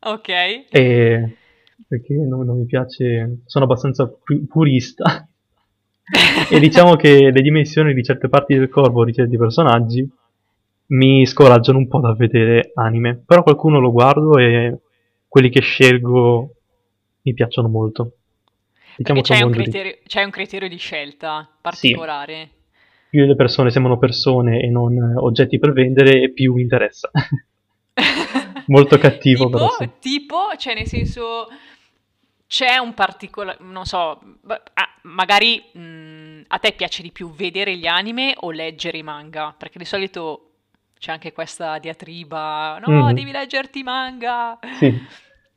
Ok. 0.00 0.28
E 0.70 1.36
perché 1.88 2.14
non, 2.14 2.44
non 2.44 2.58
mi 2.58 2.66
piace, 2.66 3.40
sono 3.46 3.64
abbastanza 3.64 4.12
purista 4.48 5.26
e 6.50 6.58
diciamo 6.58 6.96
che 6.96 7.30
le 7.30 7.40
dimensioni 7.40 7.94
di 7.94 8.02
certe 8.02 8.28
parti 8.28 8.56
del 8.56 8.68
corpo 8.68 9.04
di 9.04 9.12
certi 9.12 9.36
personaggi 9.36 10.08
mi 10.86 11.24
scoraggiano 11.24 11.78
un 11.78 11.86
po' 11.86 12.00
da 12.00 12.14
vedere 12.14 12.72
anime. 12.74 13.22
Però 13.24 13.42
qualcuno 13.42 13.78
lo 13.78 13.92
guardo 13.92 14.36
e 14.38 14.78
quelli 15.28 15.48
che 15.48 15.60
scelgo 15.60 16.54
mi 17.22 17.34
piacciono 17.34 17.68
molto. 17.68 18.14
Diciamo 18.96 19.20
c'è 19.20 19.42
un, 19.42 19.50
criterio, 19.50 19.92
di... 19.92 19.98
c'è 20.06 20.22
un, 20.22 20.30
criterio, 20.30 20.68
di 20.68 20.76
scelta 20.76 21.48
particolare. 21.60 22.48
Sì. 22.52 22.58
Più 23.10 23.24
le 23.24 23.34
persone 23.34 23.70
sembrano 23.70 23.98
persone 23.98 24.60
e 24.60 24.68
non 24.68 24.96
oggetti 25.16 25.58
per 25.58 25.72
vendere, 25.72 26.30
più 26.32 26.54
mi 26.54 26.62
interessa. 26.62 27.10
Molto 28.66 28.98
cattivo 28.98 29.46
tipo, 29.46 29.50
però. 29.50 29.68
Sì. 29.70 29.90
Tipo, 29.98 30.36
cioè 30.56 30.74
nel 30.74 30.86
senso 30.86 31.48
c'è 32.46 32.78
un 32.78 32.94
particolare, 32.94 33.58
non 33.60 33.84
so, 33.84 34.20
ah, 34.46 34.88
magari 35.02 35.62
mh, 35.72 35.80
mm, 35.80 36.40
a 36.48 36.58
te 36.58 36.72
piace 36.72 37.02
di 37.02 37.10
più 37.10 37.32
vedere 37.32 37.76
gli 37.76 37.86
anime 37.86 38.34
o 38.38 38.50
leggere 38.50 38.98
i 38.98 39.02
manga? 39.02 39.54
Perché 39.56 39.78
di 39.78 39.84
solito 39.84 40.50
c'è 40.98 41.12
anche 41.12 41.32
questa 41.32 41.78
diatriba, 41.78 42.80
no, 42.84 43.08
mm. 43.08 43.12
devi 43.12 43.30
leggerti 43.30 43.78
i 43.78 43.82
manga. 43.82 44.58
Sì. 44.78 44.92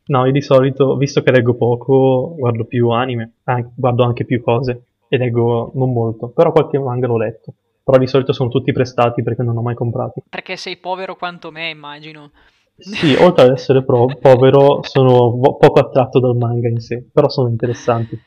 No, 0.05 0.25
io 0.25 0.31
di 0.31 0.41
solito, 0.41 0.97
visto 0.97 1.21
che 1.23 1.31
leggo 1.31 1.55
poco, 1.55 2.35
guardo 2.37 2.65
più 2.65 2.89
anime, 2.89 3.35
anche, 3.43 3.71
guardo 3.75 4.03
anche 4.03 4.25
più 4.25 4.41
cose 4.41 4.85
e 5.07 5.17
leggo 5.17 5.71
non 5.75 5.93
molto, 5.93 6.29
però 6.29 6.51
qualche 6.51 6.77
manga 6.77 7.07
l'ho 7.07 7.17
letto. 7.17 7.53
Però 7.83 7.97
di 7.97 8.07
solito 8.07 8.33
sono 8.33 8.49
tutti 8.49 8.71
prestati 8.71 9.23
perché 9.23 9.43
non 9.43 9.57
ho 9.57 9.61
mai 9.61 9.75
comprati. 9.75 10.21
Perché 10.29 10.57
sei 10.57 10.77
povero 10.77 11.15
quanto 11.15 11.51
me, 11.51 11.69
immagino. 11.69 12.31
Sì, 12.75 13.13
oltre 13.13 13.45
ad 13.45 13.51
essere 13.51 13.83
pro- 13.83 14.07
povero, 14.19 14.79
sono 14.83 15.37
poco 15.37 15.79
attratto 15.79 16.19
dal 16.19 16.35
manga 16.35 16.67
in 16.67 16.79
sé, 16.79 17.05
però 17.11 17.29
sono 17.29 17.49
interessanti. 17.49 18.19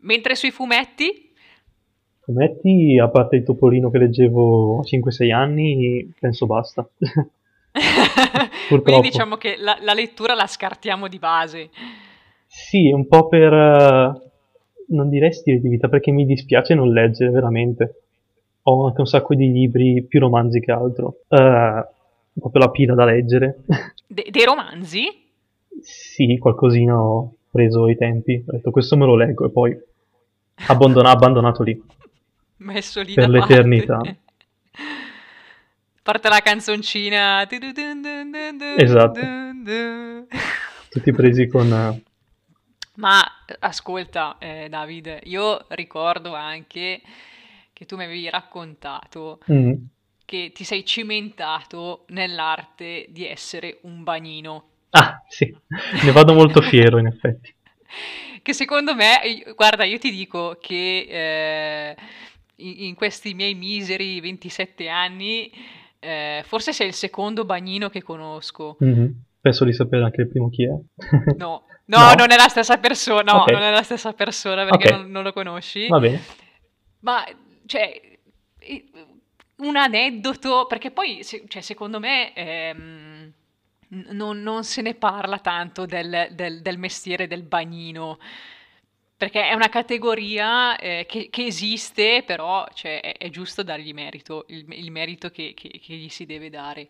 Mentre 0.00 0.34
sui 0.34 0.50
fumetti? 0.50 1.32
Fumetti, 2.20 2.98
a 2.98 3.08
parte 3.08 3.36
il 3.36 3.44
Topolino 3.44 3.90
che 3.90 3.98
leggevo 3.98 4.80
a 4.80 4.82
5-6 4.82 5.32
anni, 5.32 6.12
penso 6.18 6.46
basta. 6.46 6.86
Quindi 8.68 9.00
diciamo 9.00 9.36
che 9.36 9.56
la, 9.58 9.78
la, 9.80 9.92
lettura 9.92 10.34
la 10.34 10.46
scartiamo 10.46 11.08
di 11.08 11.18
base. 11.18 11.70
Sì, 12.46 12.90
un 12.90 13.06
po' 13.06 13.28
per... 13.28 13.52
Uh, 13.52 14.24
non 14.88 15.08
direi 15.08 15.32
stile 15.32 15.60
di 15.60 15.68
vita, 15.68 15.88
perché 15.88 16.10
mi 16.10 16.24
dispiace 16.24 16.74
non 16.74 16.92
leggere, 16.92 17.30
veramente. 17.30 18.02
Ho 18.62 18.86
anche 18.86 19.00
un 19.00 19.06
sacco 19.06 19.34
di 19.34 19.50
libri, 19.50 20.04
più 20.04 20.20
romanzi 20.20 20.60
che 20.60 20.72
altro. 20.72 21.20
Uh, 21.28 21.84
proprio 22.38 22.62
la 22.62 22.70
pila 22.70 22.94
da 22.94 23.04
leggere. 23.04 23.64
De- 24.06 24.26
dei 24.30 24.44
romanzi? 24.44 25.24
sì, 25.80 26.38
qualcosina 26.38 26.98
ho 26.98 27.34
preso 27.50 27.84
ai 27.84 27.96
tempi, 27.96 28.42
ho 28.46 28.52
detto 28.52 28.70
questo 28.70 28.96
me 28.96 29.06
lo 29.06 29.16
leggo 29.16 29.46
e 29.46 29.50
poi 29.50 29.76
abbandona- 30.66 31.10
abbandonato 31.10 31.62
lì. 31.62 31.80
Messo 32.58 33.02
lì 33.02 33.14
Per 33.14 33.28
l'eternità. 33.28 34.00
Parte 36.06 36.28
la 36.28 36.38
canzoncina. 36.38 37.44
Esatto. 38.76 39.20
Tutti 40.88 41.12
presi 41.12 41.48
con... 41.48 41.72
eh, 41.72 42.02
Ma 42.94 43.24
ascolta, 43.58 44.36
eh, 44.38 44.68
David, 44.68 45.22
io 45.24 45.64
ricordo 45.70 46.32
anche 46.32 47.00
che 47.72 47.86
tu 47.86 47.96
mi 47.96 48.04
avevi 48.04 48.30
raccontato 48.30 49.40
mm, 49.50 49.72
che 50.24 50.52
ti 50.54 50.62
sei 50.62 50.84
cimentato 50.84 52.04
nell'arte 52.10 53.06
di 53.08 53.26
essere 53.26 53.78
un 53.82 54.04
bagnino. 54.04 54.68
Ah, 54.90 55.20
sì, 55.28 55.52
ne 56.04 56.12
vado 56.12 56.34
molto 56.34 56.62
fiero 56.62 56.98
in 56.98 57.06
effetti. 57.06 57.52
Che 58.46 58.52
secondo 58.52 58.94
me, 58.94 59.42
guarda, 59.56 59.82
io 59.82 59.98
ti 59.98 60.12
dico 60.12 60.56
che 60.60 61.06
eh, 61.08 61.96
in 62.58 62.94
questi 62.94 63.34
miei 63.34 63.54
miseri 63.54 64.20
27 64.20 64.88
anni, 64.88 65.50
eh, 65.98 66.42
forse 66.46 66.72
sei 66.72 66.88
il 66.88 66.94
secondo 66.94 67.44
bagnino 67.44 67.88
che 67.88 68.02
conosco. 68.02 68.76
Mhm. 68.80 69.22
Penso 69.40 69.64
di 69.64 69.72
sapere 69.72 70.02
anche 70.04 70.22
il 70.22 70.28
primo 70.28 70.48
chi 70.50 70.64
è. 70.64 70.70
No, 71.36 71.64
no, 71.84 71.98
No? 71.98 72.14
non 72.14 72.30
è 72.32 72.36
la 72.36 72.48
stessa 72.48 72.78
persona, 72.78 73.32
no, 73.32 73.42
Ok. 73.42 73.52
non 73.52 73.62
è 73.62 73.70
la 73.70 73.82
stessa 73.82 74.12
persona 74.12 74.64
perché 74.64 74.88
Ok. 74.92 74.98
non, 75.00 75.10
non 75.10 75.22
lo 75.22 75.32
conosci. 75.32 75.86
Va 75.88 75.98
bene. 76.00 76.20
Ma, 77.00 77.24
cioè, 77.66 78.18
un 79.58 79.76
aneddoto, 79.76 80.66
perché 80.66 80.90
poi, 80.90 81.22
se- 81.22 81.44
cioè, 81.46 81.62
secondo 81.62 81.98
me, 82.00 82.32
ehm, 82.34 83.32
non, 84.10 84.42
non 84.42 84.64
se 84.64 84.82
ne 84.82 84.94
parla 84.94 85.38
tanto 85.38 85.86
del, 85.86 86.28
del- 86.32 86.60
del 86.60 86.78
mestiere 86.78 87.28
del 87.28 87.42
bagnino, 87.44 88.18
perché 89.16 89.48
è 89.48 89.54
una 89.54 89.68
categoria 89.68 90.76
eh, 90.76 91.06
che, 91.08 91.28
che 91.30 91.46
esiste, 91.46 92.22
però 92.26 92.66
cioè, 92.74 93.00
è, 93.00 93.16
è 93.16 93.30
giusto 93.30 93.62
dargli 93.62 93.92
merito, 93.94 94.44
il, 94.48 94.64
il 94.68 94.90
merito 94.90 95.30
che, 95.30 95.54
che- 95.54 95.80
che 95.82 95.94
gli 95.94 96.08
si 96.08 96.26
deve 96.26 96.50
dare. 96.50 96.86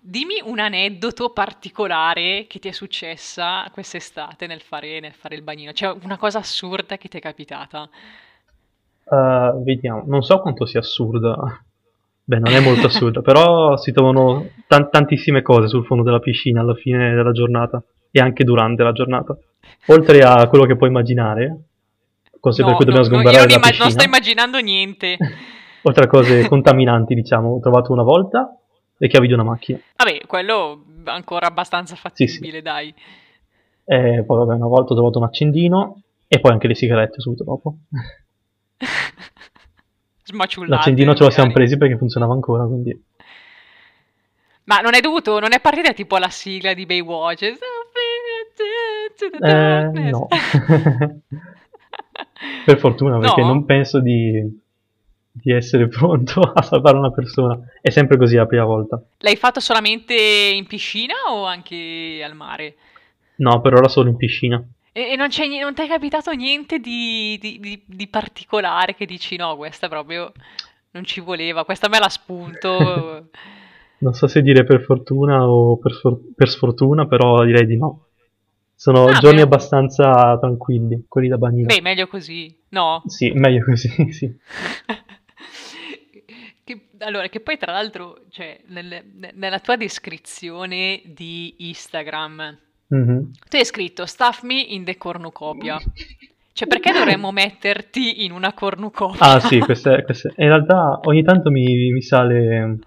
Dimmi 0.00 0.40
un 0.44 0.58
aneddoto 0.58 1.30
particolare 1.30 2.46
che 2.46 2.58
ti 2.58 2.68
è 2.68 2.72
successa 2.72 3.68
quest'estate 3.72 4.46
nel 4.46 4.60
fare, 4.60 5.00
nel 5.00 5.14
fare 5.14 5.34
il 5.36 5.42
bagnino, 5.42 5.72
cioè 5.72 5.96
una 6.02 6.18
cosa 6.18 6.38
assurda 6.40 6.98
che 6.98 7.08
ti 7.08 7.16
è 7.16 7.20
capitata. 7.20 7.88
Uh, 9.04 9.62
vediamo, 9.62 10.02
non 10.06 10.22
so 10.22 10.40
quanto 10.40 10.66
sia 10.66 10.80
assurda. 10.80 11.36
Beh, 12.26 12.38
non 12.38 12.54
è 12.54 12.60
molto 12.60 12.86
assurda, 12.86 13.20
però 13.22 13.76
si 13.76 13.92
trovano 13.92 14.48
tan- 14.66 14.88
tantissime 14.90 15.42
cose 15.42 15.68
sul 15.68 15.84
fondo 15.84 16.02
della 16.02 16.20
piscina 16.20 16.60
alla 16.62 16.74
fine 16.74 17.14
della 17.14 17.32
giornata 17.32 17.82
e 18.16 18.20
anche 18.20 18.44
durante 18.44 18.84
la 18.84 18.92
giornata. 18.92 19.36
Oltre 19.86 20.20
a 20.20 20.46
quello 20.46 20.66
che 20.66 20.76
puoi 20.76 20.88
immaginare, 20.88 21.64
cose 22.38 22.62
per 22.62 22.70
No, 22.70 22.76
cui 22.76 22.84
no, 22.86 22.92
dobbiamo 22.92 22.98
no, 23.00 23.04
sgomberare 23.04 23.34
io 23.34 23.40
non, 23.40 23.48
la 23.48 23.54
imma- 23.54 23.66
non 23.66 23.70
piscina, 23.70 23.90
sto 23.90 24.04
immaginando 24.04 24.58
niente. 24.60 25.16
oltre 25.82 26.04
a 26.04 26.06
cose 26.06 26.46
contaminanti, 26.48 27.12
diciamo, 27.14 27.54
ho 27.54 27.58
trovato 27.58 27.92
una 27.92 28.04
volta 28.04 28.56
le 28.96 29.08
chiavi 29.08 29.26
di 29.26 29.32
una 29.32 29.42
macchina. 29.42 29.80
Vabbè, 29.96 30.26
quello 30.26 30.84
ancora 31.06 31.48
abbastanza 31.48 31.96
Sì, 31.96 32.26
sì. 32.28 32.34
fattibile, 32.38 32.62
dai. 32.62 32.94
E 33.84 34.22
poi, 34.24 34.38
vabbè, 34.38 34.54
una 34.54 34.68
volta 34.68 34.92
ho 34.92 34.96
trovato 34.96 35.18
un 35.18 35.24
accendino 35.24 36.00
e 36.28 36.38
poi 36.38 36.52
anche 36.52 36.68
le 36.68 36.76
sigarette 36.76 37.20
subito 37.20 37.42
dopo. 37.42 37.74
Smaciullate, 40.22 40.72
L'accendino 40.76 41.14
ce 41.16 41.24
lo 41.24 41.30
siamo 41.30 41.50
presi 41.52 41.76
perché 41.76 41.98
funzionava 41.98 42.32
ancora, 42.32 42.64
quindi... 42.64 42.96
Ma 44.66 44.78
non 44.80 44.94
è 44.94 45.00
dovuto, 45.00 45.40
non 45.40 45.52
è 45.52 45.60
partita 45.60 45.92
tipo 45.92 46.16
la 46.16 46.30
sigla 46.30 46.72
di 46.72 46.86
Baywatch. 46.86 47.58
To 49.18 49.30
the 49.30 49.36
Eh, 49.36 49.40
darkness. 49.40 50.10
no. 50.10 50.28
Per 52.64 52.78
fortuna, 52.78 53.18
perché 53.18 53.40
No? 53.42 53.46
non 53.48 53.64
penso 53.64 54.00
di, 54.00 54.60
di 55.30 55.52
essere 55.52 55.88
pronto 55.88 56.40
a 56.40 56.62
salvare 56.62 56.96
una 56.96 57.10
persona. 57.12 57.58
È 57.80 57.90
sempre 57.90 58.16
così 58.16 58.36
la 58.36 58.46
prima 58.46 58.64
volta. 58.64 59.00
L'hai 59.18 59.36
fatto 59.36 59.60
solamente 59.60 60.14
in 60.14 60.66
piscina 60.66 61.14
o 61.30 61.44
anche 61.44 62.20
al 62.24 62.34
mare? 62.34 62.76
No, 63.36 63.60
per 63.60 63.74
ora 63.74 63.88
solo 63.88 64.08
in 64.10 64.16
piscina. 64.16 64.62
E, 64.92 65.12
e 65.12 65.16
non 65.16 65.28
non 65.60 65.74
ti 65.74 65.82
è 65.82 65.88
capitato 65.88 66.30
niente 66.32 66.78
di, 66.78 67.36
di- 67.40 67.58
di- 67.60 67.82
di 67.84 68.06
particolare 68.08 68.94
che 68.94 69.06
dici 69.06 69.36
no, 69.36 69.56
questa 69.56 69.88
proprio 69.88 70.32
non 70.92 71.04
ci 71.04 71.20
voleva, 71.20 71.64
questa 71.64 71.88
me 71.88 71.98
la 71.98 72.08
spunto. 72.08 73.28
Non 73.96 74.12
so 74.12 74.26
se 74.26 74.42
dire 74.42 74.64
per 74.64 74.82
fortuna 74.82 75.48
o 75.48 75.78
per, 75.78 75.92
per 76.36 76.48
sfortuna, 76.50 77.06
però 77.06 77.42
direi 77.44 77.64
di 77.64 77.76
no. 77.78 78.08
Sono 78.76 79.06
Ah, 79.06 79.18
giorni 79.18 79.38
beh. 79.38 79.42
abbastanza 79.44 80.36
tranquilli, 80.38 81.04
quelli 81.08 81.28
da 81.28 81.38
bagnino. 81.38 81.66
Beh, 81.66 81.80
meglio 81.80 82.06
così, 82.06 82.54
no? 82.70 83.02
Sì, 83.06 83.30
meglio 83.30 83.64
così, 83.64 83.88
sì. 84.12 84.30
Che- 86.64 86.88
allora, 87.00 87.28
che 87.28 87.40
poi 87.40 87.58
tra 87.58 87.72
l'altro, 87.72 88.22
cioè, 88.30 88.58
nel- 88.68 89.04
ne- 89.14 89.32
nella 89.34 89.60
tua 89.60 89.76
descrizione 89.76 91.02
di 91.04 91.54
Instagram, 91.58 92.58
Mhm. 92.88 93.30
tu 93.48 93.56
hai 93.56 93.64
scritto 93.66 94.06
Stuff 94.06 94.42
me 94.42 94.60
in 94.60 94.84
the 94.84 94.96
cornucopia. 94.96 95.78
Cioè, 96.52 96.66
perché 96.68 96.92
dovremmo 96.92 97.32
metterti 97.32 98.24
in 98.24 98.32
una 98.32 98.54
cornucopia? 98.54 99.18
Ah 99.34 99.40
sì, 99.40 99.58
queste, 99.58 100.02
queste- 100.04 100.32
in 100.36 100.46
realtà 100.48 101.00
ogni 101.04 101.22
tanto 101.22 101.50
mi, 101.50 101.92
mi 101.92 102.00
sale, 102.00 102.78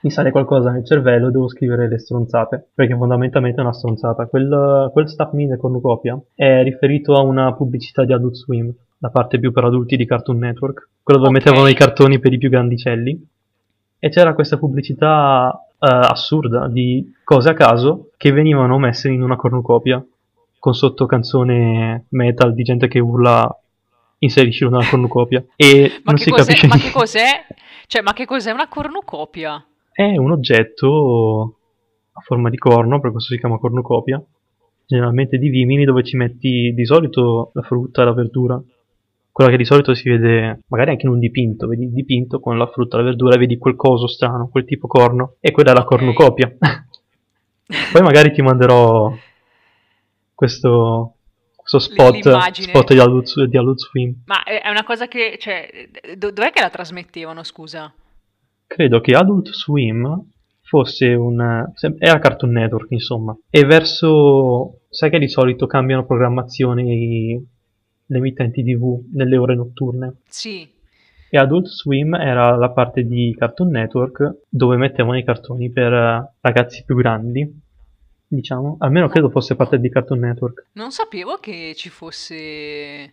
mi 0.00 0.10
sale 0.10 0.30
qualcosa 0.30 0.70
nel 0.70 0.84
cervello 0.84 1.28
e 1.28 1.30
devo 1.30 1.48
scrivere 1.48 1.88
le 1.88 1.98
stronzate, 1.98 2.68
perché 2.74 2.94
fondamentalmente 2.96 3.58
è 3.60 3.64
una 3.64 3.72
stronzata. 3.72 4.26
Quel, 4.26 4.90
quel 4.92 5.08
Stuff 5.08 5.32
Me 5.32 5.46
nel 5.46 5.58
cornucopia 5.58 6.18
è 6.34 6.62
riferito 6.62 7.14
a 7.14 7.22
una 7.22 7.52
pubblicità 7.54 8.04
di 8.04 8.12
Adult 8.12 8.34
Swim, 8.34 8.72
la 8.98 9.10
parte 9.10 9.38
più 9.38 9.52
per 9.52 9.64
adulti 9.64 9.96
di 9.96 10.06
Cartoon 10.06 10.38
Network, 10.38 10.88
quella 11.02 11.20
dove 11.20 11.36
Ok. 11.36 11.44
mettevano 11.44 11.68
i 11.68 11.74
cartoni 11.74 12.18
per 12.18 12.32
i 12.32 12.38
più 12.38 12.48
grandicelli. 12.48 13.26
E 14.00 14.08
c'era 14.10 14.34
questa 14.34 14.58
pubblicità 14.58 15.52
eh, 15.80 15.86
assurda 15.88 16.68
di 16.68 17.12
cose 17.24 17.48
a 17.50 17.54
caso 17.54 18.10
che 18.16 18.30
venivano 18.30 18.78
messe 18.78 19.08
in 19.10 19.22
una 19.22 19.34
cornucopia 19.36 20.04
con 20.60 20.74
sotto 20.74 21.06
canzone 21.06 22.04
metal 22.10 22.54
di 22.54 22.62
gente 22.62 22.86
che 22.88 23.00
urla 23.00 23.48
inseriscilo 24.20 24.70
nella 24.70 24.88
cornucopia 24.88 25.44
e 25.56 26.00
Ma 26.04 26.12
non 26.12 26.14
che 26.16 26.22
si 26.22 26.30
capisce 26.30 26.66
ma 26.66 26.74
che 26.74 26.80
niente. 26.80 26.98
cos'è? 26.98 27.46
Cioè, 27.86 28.02
ma 28.02 28.12
che 28.12 28.24
cos'è 28.26 28.50
una 28.52 28.68
cornucopia? 28.68 29.64
È 29.98 30.16
un 30.16 30.30
oggetto 30.30 31.58
a 32.12 32.20
forma 32.20 32.50
di 32.50 32.56
corno, 32.56 33.00
per 33.00 33.10
questo 33.10 33.34
si 33.34 33.40
chiama 33.40 33.58
cornucopia, 33.58 34.22
generalmente 34.86 35.38
di 35.38 35.48
vimini 35.48 35.84
dove 35.84 36.04
ci 36.04 36.16
metti 36.16 36.72
di 36.72 36.86
solito 36.86 37.50
la 37.54 37.62
frutta 37.62 38.02
e 38.02 38.04
la 38.04 38.12
verdura. 38.12 38.62
Quella 39.32 39.50
che 39.50 39.56
di 39.56 39.64
solito 39.64 39.94
si 39.94 40.08
vede 40.08 40.60
magari 40.68 40.90
anche 40.90 41.04
in 41.04 41.10
un 41.10 41.18
dipinto, 41.18 41.66
vedi 41.66 41.86
il 41.86 41.92
dipinto 41.92 42.38
con 42.38 42.56
la 42.56 42.68
frutta 42.68 42.94
e 42.94 43.00
la 43.00 43.06
verdura 43.06 43.36
vedi 43.38 43.58
quel 43.58 43.74
coso 43.74 44.06
strano, 44.06 44.46
quel 44.46 44.66
tipo 44.66 44.86
corno, 44.86 45.34
e 45.40 45.50
quella 45.50 45.72
è 45.72 45.74
la 45.74 45.82
cornucopia. 45.82 46.46
Poi 47.92 48.00
magari 48.00 48.30
ti 48.30 48.40
manderò 48.40 49.12
questo, 50.32 51.14
questo 51.56 51.78
spot, 51.80 52.52
spot 52.52 52.92
di 52.92 53.00
Adult, 53.00 53.42
di 53.46 53.56
Adult 53.58 53.78
Swim. 53.80 54.22
Ma 54.26 54.44
è 54.44 54.68
una 54.68 54.84
cosa 54.84 55.08
che, 55.08 55.38
cioè, 55.40 55.88
do- 56.16 56.30
dov'è 56.30 56.52
che 56.52 56.60
la 56.60 56.70
trasmettevano, 56.70 57.42
scusa? 57.42 57.92
Credo 58.68 59.00
che 59.00 59.14
Adult 59.16 59.48
Swim 59.50 60.28
fosse 60.60 61.14
un... 61.14 61.40
era 61.98 62.18
Cartoon 62.18 62.52
Network, 62.52 62.90
insomma. 62.92 63.36
E 63.50 63.64
verso... 63.64 64.80
Sai 64.90 65.10
che 65.10 65.18
di 65.18 65.28
solito 65.28 65.66
cambiano 65.66 66.04
programmazione 66.06 66.82
i- 66.82 67.46
le 68.10 68.16
emittenti 68.18 68.62
TV 68.62 69.02
nelle 69.14 69.36
ore 69.36 69.54
notturne? 69.54 70.16
Sì, 70.28 70.66
E 71.30 71.36
Adult 71.38 71.66
Swim 71.66 72.14
era 72.14 72.56
la 72.56 72.70
parte 72.70 73.02
di 73.04 73.34
Cartoon 73.38 73.70
Network 73.70 74.42
dove 74.48 74.76
mettevano 74.76 75.16
i 75.18 75.24
cartoni 75.24 75.70
per 75.70 75.92
eh, 75.92 76.32
ragazzi 76.40 76.84
più 76.84 76.94
grandi, 76.96 77.50
diciamo. 78.26 78.76
Almeno 78.80 79.08
credo 79.08 79.28
fosse 79.30 79.56
parte 79.56 79.78
di 79.78 79.90
Cartoon 79.90 80.20
Network. 80.20 80.66
non 80.72 80.90
sapevo 80.90 81.36
che 81.36 81.72
ci 81.74 81.88
fosse 81.90 83.12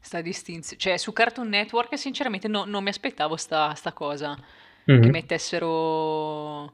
sta 0.00 0.20
distinzione. 0.20 0.80
Cioè, 0.80 0.96
su 0.96 1.12
Cartoon 1.12 1.48
Network, 1.48 1.96
sinceramente, 1.98 2.48
no- 2.48 2.64
non 2.66 2.82
mi 2.82 2.88
aspettavo 2.88 3.36
sta, 3.36 3.72
sta 3.74 3.92
cosa. 3.92 4.36
Mhm. 4.84 5.00
Che 5.00 5.10
mettessero 5.10 6.72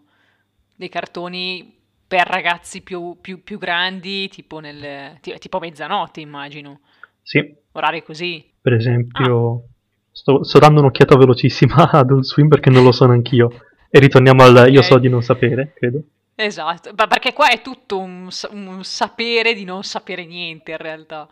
dei 0.76 0.88
cartoni 0.88 1.76
per 2.06 2.26
ragazzi 2.26 2.80
più, 2.82 3.16
più- 3.20 3.42
più 3.42 3.58
grandi, 3.58 4.28
tipo 4.28 4.60
nel, 4.60 5.18
ti- 5.20 5.36
tipo 5.38 5.58
mezzanotte, 5.58 6.20
immagino. 6.20 6.80
Sì, 7.22 7.54
Orari 7.72 8.02
così. 8.02 8.44
per 8.60 8.72
esempio... 8.74 9.64
Sto, 10.10 10.42
sto 10.42 10.58
dando 10.58 10.80
un'occhiata 10.80 11.16
velocissima 11.16 11.76
a 11.92 11.98
Adult 12.00 12.24
Swim 12.24 12.48
perché 12.48 12.70
non 12.70 12.82
lo 12.82 12.90
so 12.90 13.06
neanch'io. 13.06 13.50
E 13.88 14.00
ritorniamo 14.00 14.42
al 14.42 14.68
io 14.72 14.80
Ok. 14.80 14.84
so 14.86 14.98
di 14.98 15.08
non 15.08 15.22
sapere, 15.22 15.72
credo. 15.74 16.02
Esatto, 16.34 16.90
ma 16.96 17.06
perché 17.06 17.32
qua 17.32 17.50
è 17.50 17.60
tutto 17.62 17.98
un, 17.98 18.28
un 18.50 18.84
sapere 18.84 19.54
di 19.54 19.62
non 19.64 19.84
sapere 19.84 20.24
niente 20.24 20.72
in 20.72 20.76
realtà. 20.78 21.28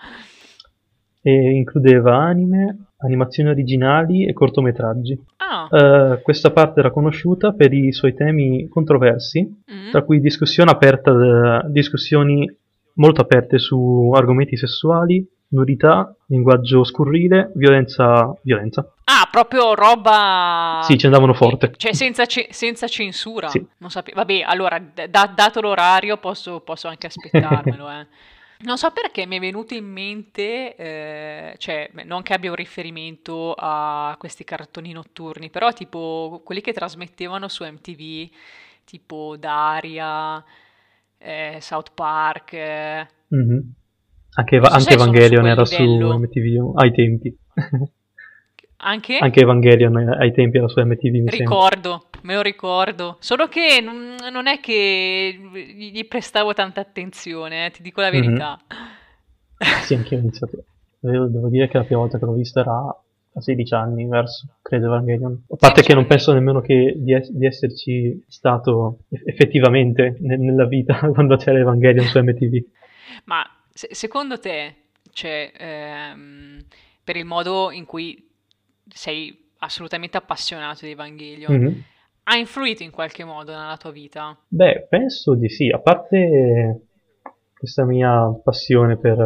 E 1.23 1.31
includeva 1.57 2.17
anime, 2.17 2.93
animazioni 2.99 3.51
originali 3.51 4.27
e 4.27 4.33
cortometraggi. 4.33 5.19
Ah, 5.39 5.69
Eh, 5.71 6.23
questa 6.23 6.51
parte 6.51 6.81
era 6.81 6.91
conosciuta 6.91 7.53
per 7.53 7.73
i 7.73 7.93
suoi 7.93 8.15
temi 8.15 8.69
controversi, 8.69 9.43
mm. 9.43 9.91
tra 9.91 10.03
cui 10.03 10.21
discussione 10.21 10.71
aperta, 10.71 11.63
discussioni 11.69 12.51
molto 12.95 13.21
aperte 13.21 13.59
su 13.59 14.11
argomenti 14.15 14.57
sessuali, 14.57 15.27
nudità, 15.49 16.13
linguaggio 16.27 16.83
scurrile, 16.85 17.53
violenza. 17.55 18.35
violenza. 18.43 18.93
Ah, 19.05 19.29
proprio 19.31 19.75
roba... 19.75 20.81
Sì, 20.83 20.99
ci 20.99 21.07
andavano 21.07 21.35
forte. 21.35 21.73
Cioè, 21.77 21.93
senza, 21.93 22.27
ce- 22.27 22.49
senza 22.51 22.89
censura. 22.89 23.49
Sì. 23.49 23.65
Non 23.79 23.91
sape- 23.91 24.13
Vabbè, 24.15 24.41
allora, 24.45 24.83
da- 25.09 25.33
dato 25.33 25.61
l'orario, 25.61 26.17
posso, 26.17 26.61
posso 26.61 26.89
anche 26.89 27.07
aspettarmelo, 27.07 27.89
eh. 27.91 28.07
Non 28.59 28.79
so 28.79 28.90
perché 28.90 29.27
mi 29.27 29.37
è 29.37 29.40
venuto 29.40 29.75
in 29.75 29.85
mente, 29.85 30.75
eh, 30.77 31.55
cioè, 31.59 31.90
non 32.05 32.23
che 32.23 32.33
abbia 32.33 32.51
un 32.51 32.57
riferimento 32.57 33.55
a 33.57 34.16
questi 34.19 34.45
cartoni 34.45 34.92
notturni, 34.92 35.51
però 35.51 35.73
tipo 35.73 36.40
quelli 36.45 36.62
che 36.62 36.73
trasmettevano 36.73 37.49
su 37.49 37.64
MTV, 37.64 38.31
tipo 38.85 39.37
Daria, 39.38 40.42
eh, 41.19 41.59
South 41.61 41.92
Park, 41.92 42.53
eh, 42.55 43.07
Mhm. 43.29 43.73
Anche, 44.38 44.61
so 44.62 44.71
anche 44.71 44.81
su 44.81 44.90
Evangelion 44.90 45.47
era 45.47 45.64
su 45.64 45.83
livello. 45.83 46.19
MTV 46.19 46.73
ai 46.79 46.92
tempi. 46.92 47.37
Anche? 48.79 49.17
Anche 49.19 49.41
Evangelion 49.41 49.97
ai 49.97 50.33
tempi 50.33 50.59
era 50.59 50.69
su 50.69 50.81
MTV. 50.81 51.29
Ricordo, 51.31 52.09
me 52.23 52.35
lo 52.35 52.43
ricordo. 52.43 53.17
Solo 53.21 53.49
che 53.49 53.81
non, 53.83 54.17
non 54.31 54.47
è 54.47 54.61
che 54.61 55.39
gli 55.75 56.07
prestavo 56.07 56.53
tanta 56.53 56.81
attenzione, 56.83 57.67
eh, 57.67 57.71
ti 57.71 57.83
dico 57.83 58.01
la 58.01 58.11
Mhm. 58.12 58.21
verità. 58.21 58.59
Sì, 59.83 59.95
anche 59.95 60.15
io 60.15 60.21
ho 60.21 60.23
iniziato. 60.23 60.65
Devo, 60.99 61.27
devo 61.27 61.49
dire 61.49 61.69
che 61.69 61.79
la 61.79 61.85
prima 61.85 62.01
volta 62.01 62.19
che 62.19 62.25
l'ho 62.25 62.33
visto 62.35 62.61
era 62.61 62.73
a 62.75 63.41
16 63.41 63.75
anni, 63.75 64.07
verso, 64.07 64.47
credo, 64.62 64.87
Evangelion. 64.87 65.33
A 65.51 65.57
parte 65.57 65.83
16 65.83 65.87
che 65.89 65.95
non 65.95 66.07
penso 66.07 66.33
nemmeno 66.33 66.61
che 66.61 66.95
di, 66.97 67.15
es- 67.15 67.31
di 67.31 67.47
esserci 67.47 68.25
stato 68.29 69.01
eff- 69.09 69.27
effettivamente 69.27 70.17
ne- 70.21 70.37
nella 70.37 70.67
vita 70.67 70.99
quando 71.12 71.37
c'era 71.37 71.59
Evangelion 71.59 72.05
su 72.07 72.19
MTV. 72.19 72.65
Ma 73.25 73.43
se- 73.73 73.89
secondo 73.93 74.39
te, 74.39 74.75
cioè, 75.12 75.53
ehm, 75.57 76.59
per 77.05 77.17
il 77.17 77.25
modo 77.25 77.71
in 77.71 77.85
cui 77.85 78.26
sei 78.88 79.51
assolutamente 79.59 80.16
appassionato 80.16 80.85
di 80.85 80.92
Evangelion, 80.92 81.55
Mhm. 81.55 81.83
ha 82.25 82.37
influito 82.37 82.83
in 82.83 82.90
qualche 82.90 83.25
modo 83.25 83.53
nella 83.53 83.77
tua 83.77 83.90
vita? 83.90 84.37
Beh, 84.49 84.87
penso 84.88 85.35
di 85.35 85.49
sì, 85.49 85.68
a 85.68 85.79
parte 85.79 86.81
questa 87.57 87.85
mia 87.85 88.29
passione 88.44 88.96
per 88.99 89.16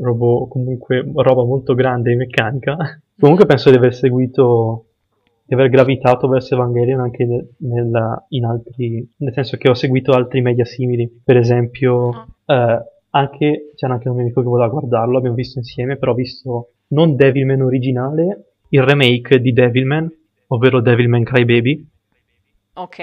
robot, 0.00 0.48
comunque 0.48 1.04
roba 1.14 1.44
molto 1.44 1.74
grande 1.74 2.12
e 2.12 2.16
meccanica, 2.16 2.76
comunque 3.18 3.46
penso 3.46 3.70
di 3.70 3.76
aver 3.76 3.94
seguito, 3.94 4.86
di 5.44 5.54
aver 5.54 5.68
gravitato 5.68 6.26
verso 6.26 6.54
Evangelion 6.54 7.00
anche 7.00 7.24
nel- 7.58 8.24
in 8.30 8.44
altri, 8.44 9.08
nel 9.18 9.32
senso 9.32 9.56
che 9.56 9.68
ho 9.70 9.74
seguito 9.74 10.12
altri 10.12 10.40
media 10.40 10.64
simili, 10.64 11.08
per 11.22 11.36
esempio, 11.36 12.26
eh, 12.46 12.84
anche, 13.10 13.70
c'era 13.76 13.94
anche 13.94 14.08
un 14.08 14.14
mio 14.16 14.24
amico 14.24 14.42
che 14.42 14.48
voleva 14.48 14.68
guardarlo, 14.68 15.16
abbiamo 15.16 15.36
visto 15.36 15.58
insieme, 15.58 15.96
però 15.96 16.12
ho 16.12 16.16
visto 16.16 16.70
non 16.88 17.14
Devilman 17.16 17.62
originale, 17.62 18.55
il 18.76 18.82
remake 18.82 19.40
di 19.40 19.52
Devilman, 19.52 20.08
ovvero 20.48 20.80
Devilman 20.80 21.24
Crybaby, 21.24 21.86
Ok, 22.74 22.96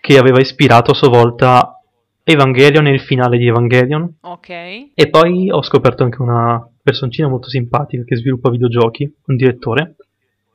che 0.00 0.18
aveva 0.18 0.40
ispirato 0.40 0.90
a 0.90 0.94
sua 0.94 1.08
volta 1.08 1.80
Evangelion 2.24 2.86
e 2.88 2.90
il 2.92 3.00
finale 3.00 3.38
di 3.38 3.46
Evangelion. 3.46 4.16
ok. 4.20 4.48
E 4.94 5.08
poi 5.10 5.50
ho 5.50 5.62
scoperto 5.62 6.02
anche 6.02 6.20
una 6.22 6.68
personcina 6.82 7.28
molto 7.28 7.48
simpatica 7.48 8.02
che 8.04 8.16
sviluppa 8.16 8.50
videogiochi, 8.50 9.12
un 9.26 9.36
direttore, 9.36 9.94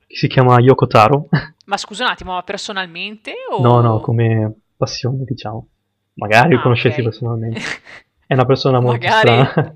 che 0.08 0.16
si 0.18 0.28
chiama 0.28 0.60
Yoko 0.60 0.86
Taro. 0.88 1.28
Ma 1.66 1.78
scusa 1.78 2.04
un 2.04 2.10
attimo, 2.12 2.34
ma 2.34 2.42
personalmente 2.44 3.32
o... 3.50 3.62
no, 3.62 3.80
no, 3.80 4.02
come 4.02 4.54
passione, 4.76 5.24
diciamo. 5.24 5.68
Magari 6.16 6.52
lo 6.54 6.60
Ah, 6.60 6.62
conoscessi 6.64 7.00
ok. 7.00 7.06
personalmente. 7.06 7.62
È 8.28 8.34
una 8.34 8.44
persona 8.46 8.82
molto 8.82 9.06
Magari- 9.08 9.46
strana. 9.46 9.76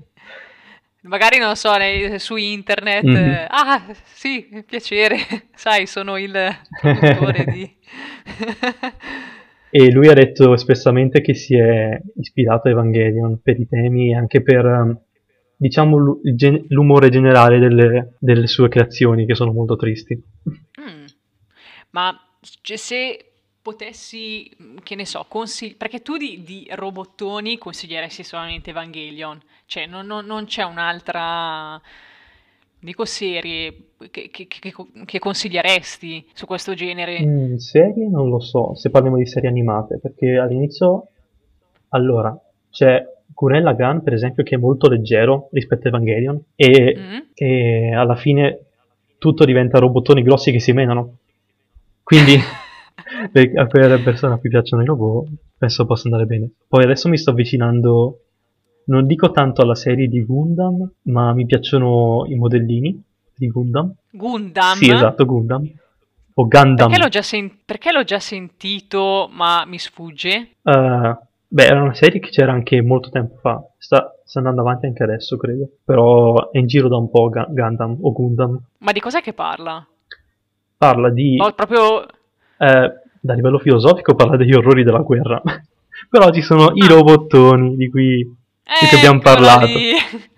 Magari 1.06 1.38
non 1.38 1.56
so, 1.56 1.76
nei- 1.76 2.18
su 2.18 2.36
internet. 2.36 3.04
Mhm. 3.04 3.16
eh, 3.16 3.46
ah, 3.48 3.84
sì, 4.04 4.64
piacere. 4.66 5.16
Sai, 5.54 5.86
sono 5.86 6.16
il 6.16 6.32
produttore 6.80 7.44
di. 7.44 7.76
E 9.68 9.90
lui 9.90 10.08
ha 10.08 10.14
detto 10.14 10.54
espressamente 10.54 11.20
che 11.20 11.34
si 11.34 11.54
è 11.54 12.00
ispirato 12.14 12.68
a 12.68 12.70
Evangelion 12.70 13.40
per 13.42 13.60
i 13.60 13.66
temi 13.68 14.10
e 14.10 14.14
anche 14.14 14.40
per, 14.40 14.64
ehm, 14.64 14.98
diciamo, 15.54 16.20
l'umore 16.68 17.10
generale 17.10 17.58
delle, 17.58 18.14
delle 18.18 18.46
sue 18.46 18.70
creazioni, 18.70 19.26
che 19.26 19.34
sono 19.34 19.52
molto 19.52 19.76
tristi. 19.76 20.14
Mm. 20.80 21.04
Ma 21.90 22.18
cioè, 22.62 22.76
se 22.78 23.32
potessi, 23.66 24.48
che 24.84 24.94
ne 24.94 25.04
so, 25.04 25.24
consigli... 25.26 25.74
perché 25.74 26.00
tu 26.00 26.16
di, 26.16 26.44
di 26.44 26.68
robottoni 26.70 27.58
consiglieresti 27.58 28.22
solamente 28.22 28.70
Evangelion, 28.70 29.40
cioè 29.66 29.86
non, 29.86 30.06
non- 30.06 30.24
non 30.24 30.44
c'è 30.44 30.62
un'altra, 30.62 31.80
dico 32.78 33.04
serie 33.04 33.74
che, 34.10 34.30
che- 34.30 34.46
che- 34.46 34.72
che 35.04 35.18
consiglieresti 35.18 36.28
su 36.32 36.46
questo 36.46 36.74
genere? 36.74 37.24
Mm, 37.26 37.56
serie 37.56 38.06
non 38.08 38.28
lo 38.28 38.38
so, 38.38 38.76
se 38.76 38.90
parliamo 38.90 39.16
di 39.16 39.26
serie 39.26 39.48
animate, 39.48 39.98
perché 39.98 40.36
all'inizio, 40.36 41.08
allora, 41.88 42.38
c'è 42.70 43.04
Gurren 43.34 43.64
Lagann, 43.64 43.98
per 43.98 44.12
esempio, 44.12 44.44
che 44.44 44.54
è 44.54 44.58
molto 44.58 44.88
leggero 44.88 45.48
rispetto 45.50 45.86
a 45.86 45.88
Evangelion, 45.88 46.40
e, 46.54 46.94
Mm? 46.96 47.18
e 47.34 47.94
alla 47.94 48.14
fine 48.14 48.60
tutto 49.18 49.44
diventa 49.44 49.80
robottoni 49.80 50.22
grossi 50.22 50.52
che 50.52 50.60
si 50.60 50.72
menano. 50.72 51.16
Quindi, 52.04 52.36
per, 53.30 53.50
a 53.58 53.66
quelle 53.66 53.98
persone 54.00 54.34
a 54.34 54.38
cui 54.38 54.48
piacciono 54.48 54.82
i 54.82 54.86
robot, 54.86 55.28
penso 55.58 55.86
possa 55.86 56.08
andare 56.08 56.26
bene. 56.26 56.50
Poi 56.68 56.84
adesso 56.84 57.08
mi 57.08 57.16
sto 57.18 57.30
avvicinando, 57.30 58.20
non 58.86 59.06
dico 59.06 59.30
tanto 59.30 59.62
alla 59.62 59.74
serie 59.74 60.08
di 60.08 60.24
Gundam, 60.24 60.90
ma 61.02 61.32
mi 61.32 61.46
piacciono 61.46 62.24
i 62.26 62.34
modellini 62.34 63.02
di 63.36 63.48
Gundam. 63.48 63.94
Gundam? 64.10 64.74
Sì, 64.74 64.90
esatto, 64.90 65.24
Gundam. 65.24 65.68
O 66.38 66.46
Gundam. 66.46 66.88
Perché 66.88 67.02
l'ho 67.02 67.08
già, 67.08 67.22
sen- 67.22 67.58
perché 67.64 67.92
l'ho 67.92 68.04
già 68.04 68.18
sentito, 68.18 69.28
ma 69.32 69.64
mi 69.66 69.78
sfugge? 69.78 70.50
Eh, 70.62 71.16
beh, 71.48 71.64
era 71.64 71.82
una 71.82 71.94
serie 71.94 72.20
che 72.20 72.28
c'era 72.28 72.52
anche 72.52 72.82
molto 72.82 73.08
tempo 73.08 73.36
fa. 73.36 73.62
Sta, 73.78 74.14
sta 74.22 74.38
andando 74.38 74.60
avanti 74.60 74.84
anche 74.84 75.02
adesso, 75.02 75.38
credo. 75.38 75.68
Però 75.84 76.50
è 76.50 76.58
in 76.58 76.66
giro 76.66 76.88
da 76.88 76.96
un 76.96 77.08
po' 77.08 77.30
Ga- 77.30 77.46
Gundam 77.48 77.96
o 78.02 78.12
Gundam. 78.12 78.60
Ma 78.78 78.92
di 78.92 79.00
cos'è 79.00 79.22
che 79.22 79.32
parla? 79.32 79.86
Parla 80.76 81.10
di... 81.10 81.36
No, 81.36 81.52
proprio... 81.52 82.06
eh, 82.58 82.92
da 83.26 83.34
livello 83.34 83.58
filosofico 83.58 84.14
parla 84.14 84.36
degli 84.36 84.54
orrori 84.54 84.82
della 84.84 85.00
guerra. 85.00 85.40
Però 86.08 86.30
ci 86.30 86.40
sono 86.40 86.70
i 86.74 86.86
robottoni 86.86 87.76
di 87.76 87.88
cui, 87.90 88.16
di 88.16 88.86
cui 88.88 88.96
abbiamo 88.98 89.18
parlato. 89.20 89.66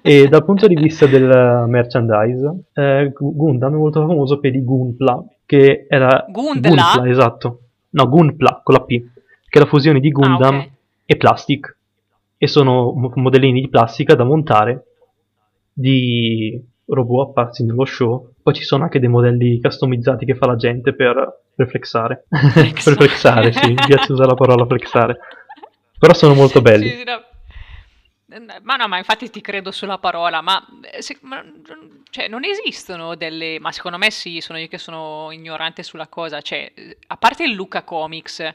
E 0.00 0.28
dal 0.28 0.44
punto 0.44 0.68
di 0.68 0.76
vista 0.76 1.06
del 1.06 1.64
merchandise, 1.66 2.66
eh, 2.72 3.10
Gu- 3.12 3.34
Gundam 3.34 3.74
è 3.74 3.76
molto 3.76 4.06
famoso 4.06 4.38
per 4.38 4.54
i 4.54 4.62
Gunpla, 4.62 5.20
che 5.44 5.86
era... 5.88 6.24
Gundla? 6.28 7.02
esatto. 7.04 7.62
No, 7.90 8.08
Gunpla, 8.08 8.60
con 8.62 8.76
la 8.76 8.82
P, 8.82 8.86
che 8.86 9.58
è 9.58 9.58
la 9.58 9.66
fusione 9.66 9.98
di 9.98 10.10
Gundam 10.12 10.54
Ah, 10.54 10.58
ok. 10.58 10.68
e 11.06 11.16
Plastic. 11.16 11.76
E 12.38 12.46
sono 12.46 12.92
mo- 12.92 13.10
modellini 13.16 13.60
di 13.62 13.68
plastica 13.68 14.14
da 14.14 14.22
montare 14.22 14.84
di 15.72 16.62
robot 16.84 17.30
apparsi 17.30 17.64
nello 17.64 17.84
show. 17.84 18.30
Poi 18.46 18.54
ci 18.54 18.62
sono 18.62 18.84
anche 18.84 19.00
dei 19.00 19.08
modelli 19.08 19.60
customizzati 19.60 20.24
che 20.24 20.36
fa 20.36 20.46
la 20.46 20.54
gente 20.54 20.94
per, 20.94 21.46
per 21.52 21.68
flexare. 21.68 22.26
per 22.30 22.94
flexare, 22.94 23.50
sì, 23.50 23.66
mi 23.66 23.74
piace 23.74 24.12
usare 24.12 24.28
la 24.28 24.36
parola 24.36 24.64
flexare. 24.64 25.18
Però 25.98 26.14
sono 26.14 26.34
molto 26.34 26.62
belli. 26.62 26.90
Sì, 26.90 26.96
sì, 26.98 27.02
no. 27.02 27.24
Ma 28.62 28.76
no, 28.76 28.86
ma 28.86 28.98
infatti 28.98 29.30
ti 29.30 29.40
credo 29.40 29.72
sulla 29.72 29.98
parola, 29.98 30.42
ma, 30.42 30.64
eh, 30.92 31.02
se- 31.02 31.18
ma, 31.22 31.44
cioè, 32.10 32.28
non 32.28 32.44
esistono 32.44 33.16
delle... 33.16 33.58
Ma 33.58 33.72
secondo 33.72 33.98
me 33.98 34.12
sì, 34.12 34.40
sono 34.40 34.60
io 34.60 34.68
che 34.68 34.78
sono 34.78 35.32
ignorante 35.32 35.82
sulla 35.82 36.06
cosa. 36.06 36.40
Cioè, 36.40 36.70
eh, 36.72 36.98
a 37.08 37.16
parte 37.16 37.42
il 37.42 37.52
Luca 37.52 37.82
Comics, 37.82 38.48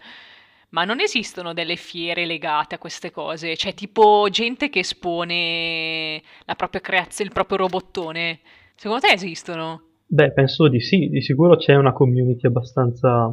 ma 0.69 0.85
non 0.85 1.01
esistono 1.01 1.51
delle 1.51 1.75
fiere 1.75 2.25
legate 2.25 2.75
a 2.75 2.77
queste 2.77 3.11
cose? 3.11 3.57
Cioè, 3.57 3.73
tipo 3.73 4.25
gente 4.29 4.69
che 4.69 4.79
espone 4.79 6.21
la 6.45 6.55
propria 6.55 6.79
creazione, 6.79 7.27
il 7.27 7.33
proprio 7.35 7.57
robottone. 7.57 8.39
Secondo 8.81 9.05
te 9.05 9.13
esistono? 9.13 9.81
Beh, 10.07 10.31
penso 10.31 10.67
di 10.67 10.79
sì, 10.79 11.07
di 11.07 11.21
sicuro 11.21 11.55
c'è 11.55 11.75
una 11.75 11.93
community 11.93 12.47
abbastanza 12.47 13.31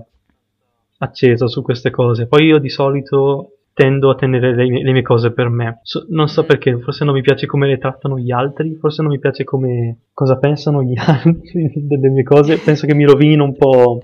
accesa 0.99 1.47
su 1.47 1.63
queste 1.63 1.89
cose. 1.89 2.27
Poi 2.27 2.45
io 2.45 2.59
di 2.59 2.69
solito 2.69 3.53
tendo 3.73 4.11
a 4.11 4.15
tenere 4.15 4.55
le 4.55 4.69
mie, 4.69 4.83
le 4.83 4.93
mie 4.93 5.01
cose 5.01 5.33
per 5.33 5.49
me. 5.49 5.81
So- 5.85 6.05
non 6.11 6.29
so 6.29 6.43
Mm. 6.43 6.47
perché, 6.47 6.79
forse 6.81 7.07
non 7.07 7.15
mi 7.15 7.23
piace 7.23 7.47
come 7.47 7.67
le 7.67 7.79
trattano 7.79 8.19
gli 8.19 8.31
altri, 8.31 8.75
forse 8.75 9.01
non 9.01 9.11
mi 9.11 9.19
piace 9.19 9.45
come 9.45 10.01
cosa 10.13 10.37
pensano 10.37 10.83
gli 10.83 10.93
altri 11.01 11.73
delle 11.77 12.11
mie 12.11 12.25
cose. 12.25 12.59
Penso 12.59 12.87
che 12.87 12.95
mi 12.95 13.07
rovinino 13.07 13.45
un 13.45 13.57
po' 13.57 14.03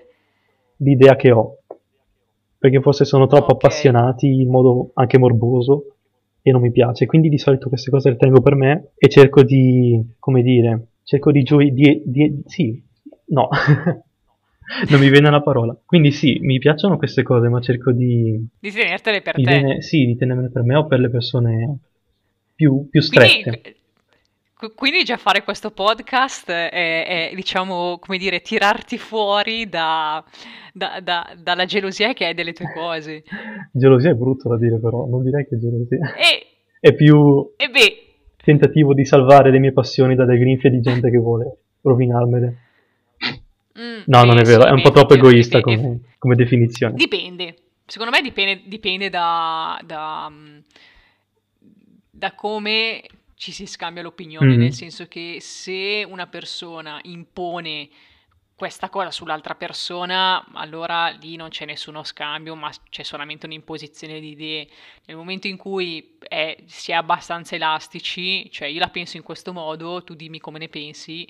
l'idea 0.78 1.14
che 1.14 1.30
ho. 1.30 1.58
Perché 2.56 2.80
forse 2.80 3.04
sono 3.04 3.26
troppo 3.26 3.52
Ok. 3.52 3.64
appassionati 3.64 4.40
in 4.40 4.48
modo 4.48 4.92
anche 4.94 5.18
morboso 5.18 5.96
e 6.40 6.50
non 6.52 6.62
mi 6.62 6.70
piace. 6.70 7.04
Quindi 7.04 7.28
di 7.28 7.36
solito 7.36 7.68
queste 7.68 7.90
cose 7.90 8.08
le 8.08 8.16
tengo 8.16 8.40
per 8.40 8.54
me 8.54 8.92
e 8.96 9.10
cerco 9.10 9.42
di, 9.42 10.02
come 10.18 10.40
dire, 10.40 10.86
cerco 11.04 11.30
di 11.30 11.42
di, 11.72 12.02
di, 12.04 12.42
sì, 12.46 12.82
no, 13.26 13.48
non 14.90 15.00
mi 15.00 15.10
viene 15.10 15.30
la 15.30 15.42
parola. 15.42 15.76
Quindi 15.84 16.10
sì, 16.10 16.38
mi 16.40 16.58
piacciono 16.58 16.96
queste 16.96 17.22
cose, 17.22 17.48
ma 17.48 17.60
cerco 17.60 17.92
di... 17.92 18.44
Di 18.58 18.70
tenertele 18.70 19.20
per 19.22 19.36
mi 19.38 19.44
te. 19.44 19.50
viene- 19.50 19.82
sì, 19.82 20.04
di 20.06 20.16
tenermele 20.16 20.50
per 20.50 20.62
me 20.62 20.76
o 20.76 20.86
per 20.86 21.00
le 21.00 21.10
persone 21.10 21.78
più, 22.54 22.88
più 22.88 23.00
strette. 23.00 23.42
Quindi, 23.42 23.76
qu- 24.56 24.74
quindi 24.74 25.04
già 25.04 25.16
fare 25.16 25.42
questo 25.44 25.70
podcast 25.70 26.50
è, 26.50 26.70
è, 27.30 27.32
diciamo, 27.34 27.98
come 27.98 28.18
dire, 28.18 28.40
tirarti 28.40 28.96
fuori 28.98 29.68
da- 29.68 30.24
da- 30.72 31.00
da- 31.02 31.34
dalla 31.40 31.64
gelosia 31.66 32.12
che 32.14 32.24
hai 32.26 32.34
delle 32.34 32.52
tue 32.52 32.72
cose. 32.72 33.22
Gelosia 33.72 34.10
è 34.10 34.14
brutto 34.14 34.48
da 34.48 34.56
dire 34.56 34.78
però, 34.80 35.06
non 35.06 35.22
direi 35.22 35.46
che 35.46 35.56
è 35.56 35.58
gelosia. 35.58 36.14
E, 36.14 36.46
È 36.80 36.94
più 36.94 37.52
e 37.56 37.68
beh, 37.68 38.03
tentativo 38.44 38.94
di 38.94 39.04
salvare 39.04 39.50
le 39.50 39.58
mie 39.58 39.72
passioni 39.72 40.14
dalle 40.14 40.38
grinfie 40.38 40.70
di 40.70 40.80
gente 40.80 41.10
che 41.10 41.18
vuole 41.18 41.56
rovinarmele. 41.82 42.56
mm, 43.78 44.02
No, 44.06 44.24
non 44.24 44.36
beh, 44.36 44.42
è 44.42 44.44
vero, 44.44 44.62
sì, 44.62 44.68
è 44.68 44.70
un 44.72 44.82
po' 44.82 44.90
troppo 44.90 45.14
egoista 45.14 45.60
come, 45.60 46.00
come 46.18 46.34
definizione. 46.36 46.94
Dipende, 46.94 47.54
secondo 47.86 48.12
me 48.14 48.22
dipende, 48.22 48.62
dipende 48.66 49.10
da, 49.10 49.80
da, 49.84 50.28
mm, 50.30 50.58
da 52.10 52.32
come 52.34 53.02
ci 53.36 53.52
si 53.52 53.66
scambia 53.66 54.02
l'opinione, 54.02 54.52
Mhm. 54.54 54.58
nel 54.58 54.72
senso 54.72 55.06
che 55.06 55.38
se 55.40 56.06
una 56.08 56.26
persona 56.26 56.98
impone 57.02 57.88
questa 58.56 58.88
cosa 58.88 59.10
sull'altra 59.10 59.54
persona, 59.56 60.44
allora 60.52 61.08
lì 61.08 61.34
non 61.36 61.48
c'è 61.48 61.64
nessuno 61.64 62.04
scambio, 62.04 62.54
ma 62.54 62.70
c'è 62.88 63.02
solamente 63.02 63.46
un'imposizione 63.46 64.20
di 64.20 64.30
idee. 64.30 64.68
Nel 65.06 65.16
momento 65.16 65.48
in 65.48 65.56
cui 65.56 66.16
è- 66.20 66.56
si 66.66 66.92
è 66.92 66.94
abbastanza 66.94 67.56
elastici, 67.56 68.48
cioè 68.50 68.68
io 68.68 68.78
la 68.78 68.88
penso 68.88 69.16
in 69.16 69.22
questo 69.24 69.52
modo, 69.52 70.04
tu 70.04 70.14
dimmi 70.14 70.38
come 70.38 70.58
ne 70.58 70.68
pensi, 70.68 71.28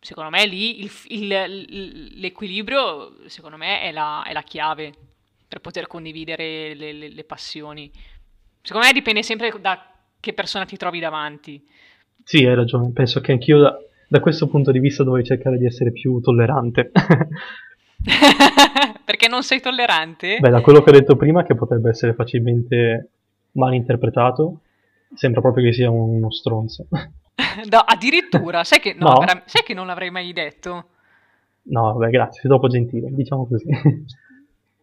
secondo 0.00 0.30
me 0.30 0.46
lì 0.46 0.82
il 0.82 0.90
il- 1.08 2.20
l'equilibrio, 2.20 3.28
secondo 3.28 3.56
me, 3.56 3.80
è 3.80 3.90
la, 3.92 4.22
è 4.24 4.32
la 4.32 4.42
chiave 4.42 4.92
per 5.48 5.60
poter 5.60 5.86
condividere 5.86 6.74
le, 6.74 6.92
le- 6.92 7.08
le 7.08 7.24
passioni. 7.24 7.90
Secondo 8.62 8.86
me 8.86 8.92
dipende 8.92 9.22
sempre 9.22 9.52
da 9.60 9.92
che 10.20 10.32
persona 10.32 10.64
ti 10.64 10.76
trovi 10.76 10.98
davanti. 11.00 11.64
Sì, 12.24 12.44
hai 12.44 12.54
ragione, 12.54 12.90
penso 12.92 13.20
che 13.20 13.32
anch'io 13.32 13.85
da 14.08 14.20
questo 14.20 14.46
punto 14.48 14.70
di 14.72 14.78
vista 14.78 15.02
dovrei 15.04 15.24
cercare 15.24 15.58
di 15.58 15.66
essere 15.66 15.92
più 15.92 16.20
tollerante. 16.20 16.90
Perché 19.04 19.28
non 19.28 19.42
sei 19.42 19.60
tollerante? 19.60 20.38
Beh, 20.38 20.50
da 20.50 20.60
quello 20.60 20.82
che 20.82 20.90
ho 20.90 20.92
detto 20.92 21.16
prima, 21.16 21.42
che 21.42 21.54
potrebbe 21.54 21.90
essere 21.90 22.14
facilmente 22.14 23.08
mal 23.52 23.74
interpretato, 23.74 24.60
sembra 25.14 25.40
proprio 25.40 25.64
che 25.64 25.72
sia 25.72 25.90
uno 25.90 26.30
stronzo. 26.30 26.86
No, 27.70 27.78
addirittura, 27.78 28.64
sai 28.64 28.80
che, 28.80 28.94
no, 28.98 29.10
No? 29.12 29.18
vera- 29.18 29.42
sai 29.44 29.62
che 29.62 29.74
non 29.74 29.86
l'avrei 29.86 30.10
mai 30.10 30.32
detto? 30.32 30.84
No, 31.64 31.92
vabbè, 31.94 32.08
grazie, 32.10 32.40
sei 32.40 32.50
troppo 32.50 32.66
gentile, 32.68 33.08
diciamo 33.10 33.46
così. 33.46 33.66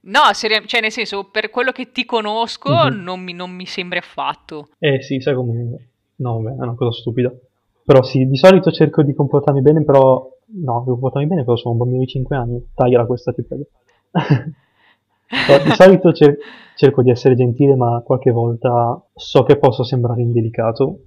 No, 0.01 0.19
seria- 0.33 0.63
cioè 0.65 0.81
nel 0.81 0.91
senso, 0.91 1.23
per 1.25 1.49
quello 1.49 1.71
che 1.71 1.91
ti 1.91 2.05
conosco 2.05 2.69
Mhm. 2.89 3.01
non 3.01 3.21
mi, 3.21 3.33
non 3.33 3.49
mi 3.51 3.65
sembri 3.65 3.97
affatto. 3.99 4.69
Eh 4.77 5.01
sì, 5.01 5.19
sai 5.19 5.33
come... 5.33 5.77
No, 6.17 6.39
beh, 6.41 6.51
è 6.51 6.61
una 6.61 6.75
cosa 6.75 6.91
stupida. 6.91 7.31
Però 7.85 8.01
sì, 8.03 8.25
di 8.27 8.37
solito 8.37 8.71
cerco 8.71 9.03
di 9.03 9.13
comportarmi 9.13 9.61
bene, 9.61 9.83
però... 9.83 10.29
No, 10.55 10.81
di 10.81 10.89
comportarmi 10.91 11.27
bene, 11.27 11.43
però 11.43 11.55
sono 11.55 11.73
un 11.73 11.79
bambino 11.79 11.99
di 12.01 12.07
5 12.07 12.35
anni. 12.35 12.67
Tagliala 12.75 13.05
questa, 13.05 13.33
ti 13.33 13.43
prego. 13.43 13.65
Di 15.63 15.71
solito 15.71 16.11
cer- 16.13 16.37
cerco 16.75 17.01
di 17.01 17.09
essere 17.09 17.35
gentile, 17.35 17.75
ma 17.75 18.01
qualche 18.05 18.29
volta 18.31 19.01
so 19.15 19.43
che 19.43 19.57
posso 19.57 19.83
sembrare 19.83 20.21
indelicato 20.21 20.99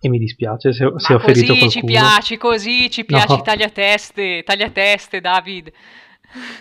e 0.00 0.08
mi 0.08 0.18
dispiace 0.18 0.72
se, 0.72 0.90
se 0.96 1.14
ho 1.14 1.18
ferito 1.18 1.52
così 1.52 1.68
ci 1.68 1.80
qualcuno. 1.80 2.08
piaci, 2.08 2.36
così 2.38 2.90
ci 2.90 3.04
piaci, 3.04 3.36
No. 3.36 3.42
tagliateste, 3.42 4.42
tagliateste, 4.44 5.20
David. 5.20 5.70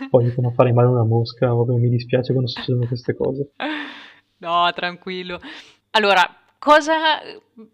Poi 0.10 0.26
dicono 0.26 0.52
fare 0.52 0.74
male 0.74 0.88
una 0.88 1.04
mosca, 1.06 1.54
mi 1.54 1.90
dispiace 1.90 2.34
quando 2.34 2.50
succedono 2.50 2.86
queste 2.88 3.16
cose. 3.16 3.52
No, 4.40 4.72
tranquillo. 4.72 5.40
Allora, 5.92 6.22
cosa, 6.60 7.20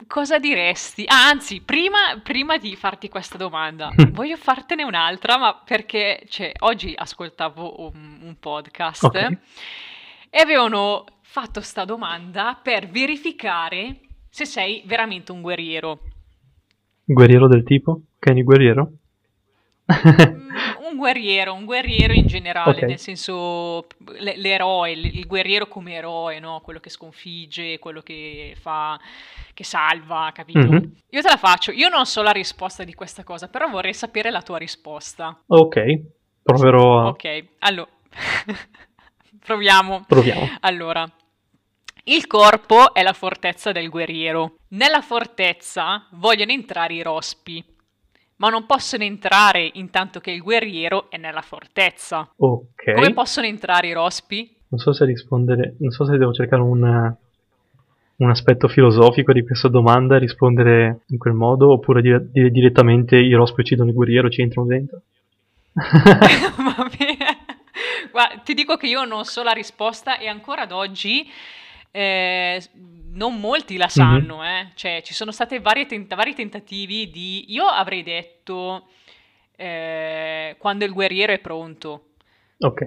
cosa 0.07 0.39
diresti? 0.39 1.03
Ah, 1.07 1.27
anzi, 1.29 1.61
prima, 1.61 2.19
prima 2.21 2.57
di 2.57 2.75
farti 2.75 3.09
questa 3.09 3.37
domanda, 3.37 3.89
voglio 4.11 4.37
fartene 4.37 4.83
un'altra, 4.83 5.37
ma 5.37 5.61
perché 5.63 6.25
cioè, 6.29 6.51
oggi 6.59 6.93
ascoltavo 6.95 7.81
un, 7.91 8.19
un 8.21 8.35
podcast 8.39 9.03
Ok. 9.03 9.37
e 10.29 10.39
avevano 10.39 11.05
fatto 11.21 11.61
sta 11.61 11.85
domanda 11.85 12.59
per 12.61 12.87
verificare 12.87 13.99
se 14.29 14.45
sei 14.45 14.83
veramente 14.85 15.31
un 15.31 15.41
guerriero. 15.41 15.99
Guerriero 17.05 17.47
del 17.47 17.63
tipo? 17.63 18.01
Kenny 18.19 18.43
Guerriero? 18.43 18.91
Un 20.93 20.99
guerriero, 20.99 21.53
un 21.53 21.65
guerriero 21.65 22.13
in 22.13 22.27
generale, 22.27 22.77
Ok. 22.77 22.81
nel 22.83 22.99
senso 22.99 23.87
l'eroe, 24.19 24.91
il 24.91 25.25
guerriero 25.25 25.67
come 25.67 25.93
eroe, 25.93 26.37
no? 26.39 26.61
Quello 26.61 26.79
che 26.79 26.91
sconfigge, 26.91 27.79
quello 27.79 28.01
che 28.01 28.55
fa, 28.59 28.99
che 29.55 29.63
salva, 29.63 30.29
capito? 30.33 30.59
Mhm. 30.59 30.91
Io 31.09 31.21
te 31.21 31.29
la 31.29 31.37
faccio, 31.37 31.71
io 31.71 31.89
non 31.89 32.05
so 32.05 32.21
la 32.21 32.31
risposta 32.31 32.83
di 32.83 32.93
questa 32.93 33.23
cosa, 33.23 33.47
però 33.47 33.67
vorrei 33.69 33.93
sapere 33.95 34.29
la 34.29 34.43
tua 34.43 34.57
risposta. 34.59 35.35
Ok, 35.47 35.79
proverò 36.43 36.99
a... 36.99 37.07
Ok, 37.07 37.43
allora, 37.59 37.89
proviamo. 39.39 40.03
Proviamo. 40.07 40.57
Allora, 40.61 41.09
il 42.05 42.27
corpo 42.27 42.93
è 42.93 43.01
la 43.01 43.13
fortezza 43.13 43.71
del 43.71 43.89
guerriero. 43.89 44.57
Nella 44.69 45.01
fortezza 45.01 46.07
vogliono 46.11 46.51
entrare 46.51 46.93
i 46.93 47.01
rospi, 47.01 47.63
ma 48.43 48.49
non 48.49 48.65
possono 48.65 49.05
entrare 49.05 49.69
intanto 49.75 50.19
che 50.19 50.31
il 50.31 50.41
guerriero 50.41 51.09
è 51.09 51.15
nella 51.15 51.41
fortezza. 51.41 52.29
Ok. 52.35 52.91
Come 52.93 53.13
possono 53.13 53.47
entrare 53.47 53.87
i 53.87 53.93
rospi? 53.93 54.53
Non 54.67 54.81
so 54.81 54.91
se 54.91 55.05
rispondere, 55.05 55.75
non 55.79 55.91
so 55.91 56.03
se 56.03 56.17
devo 56.17 56.33
cercare 56.33 56.61
un, 56.61 57.15
un 58.17 58.29
aspetto 58.29 58.67
filosofico 58.67 59.31
di 59.31 59.45
questa 59.45 59.69
domanda 59.69 60.17
e 60.17 60.19
rispondere 60.19 61.03
in 61.07 61.17
quel 61.17 61.33
modo, 61.33 61.71
oppure 61.71 62.01
dire, 62.01 62.29
dire 62.29 62.49
direttamente 62.49 63.15
i 63.15 63.31
rospi 63.31 63.61
uccidono 63.61 63.87
il 63.87 63.95
guerriero 63.95 64.27
e 64.27 64.31
ci 64.31 64.41
entrano 64.41 64.67
dentro. 64.67 65.01
Va 65.71 66.89
bene. 66.97 67.45
Guarda, 68.11 68.41
ti 68.43 68.53
dico 68.53 68.75
che 68.75 68.87
io 68.87 69.05
non 69.05 69.23
so 69.23 69.41
la 69.41 69.53
risposta 69.53 70.17
e 70.17 70.27
ancora 70.27 70.63
ad 70.63 70.73
oggi 70.73 71.25
eh, 71.91 72.61
non 73.13 73.39
molti 73.39 73.77
la 73.77 73.87
sanno, 73.89 74.43
eh. 74.43 74.71
Cioè, 74.75 75.01
ci 75.03 75.13
sono 75.13 75.31
state 75.31 75.59
varie 75.59 75.85
tent- 75.85 76.13
vari 76.15 76.33
tentativi 76.33 77.09
di... 77.09 77.51
Io 77.53 77.65
avrei 77.65 78.03
detto 78.03 78.87
eh, 79.55 80.55
quando 80.59 80.85
il 80.85 80.93
guerriero 80.93 81.33
è 81.33 81.39
pronto. 81.39 82.07
ok. 82.59 82.81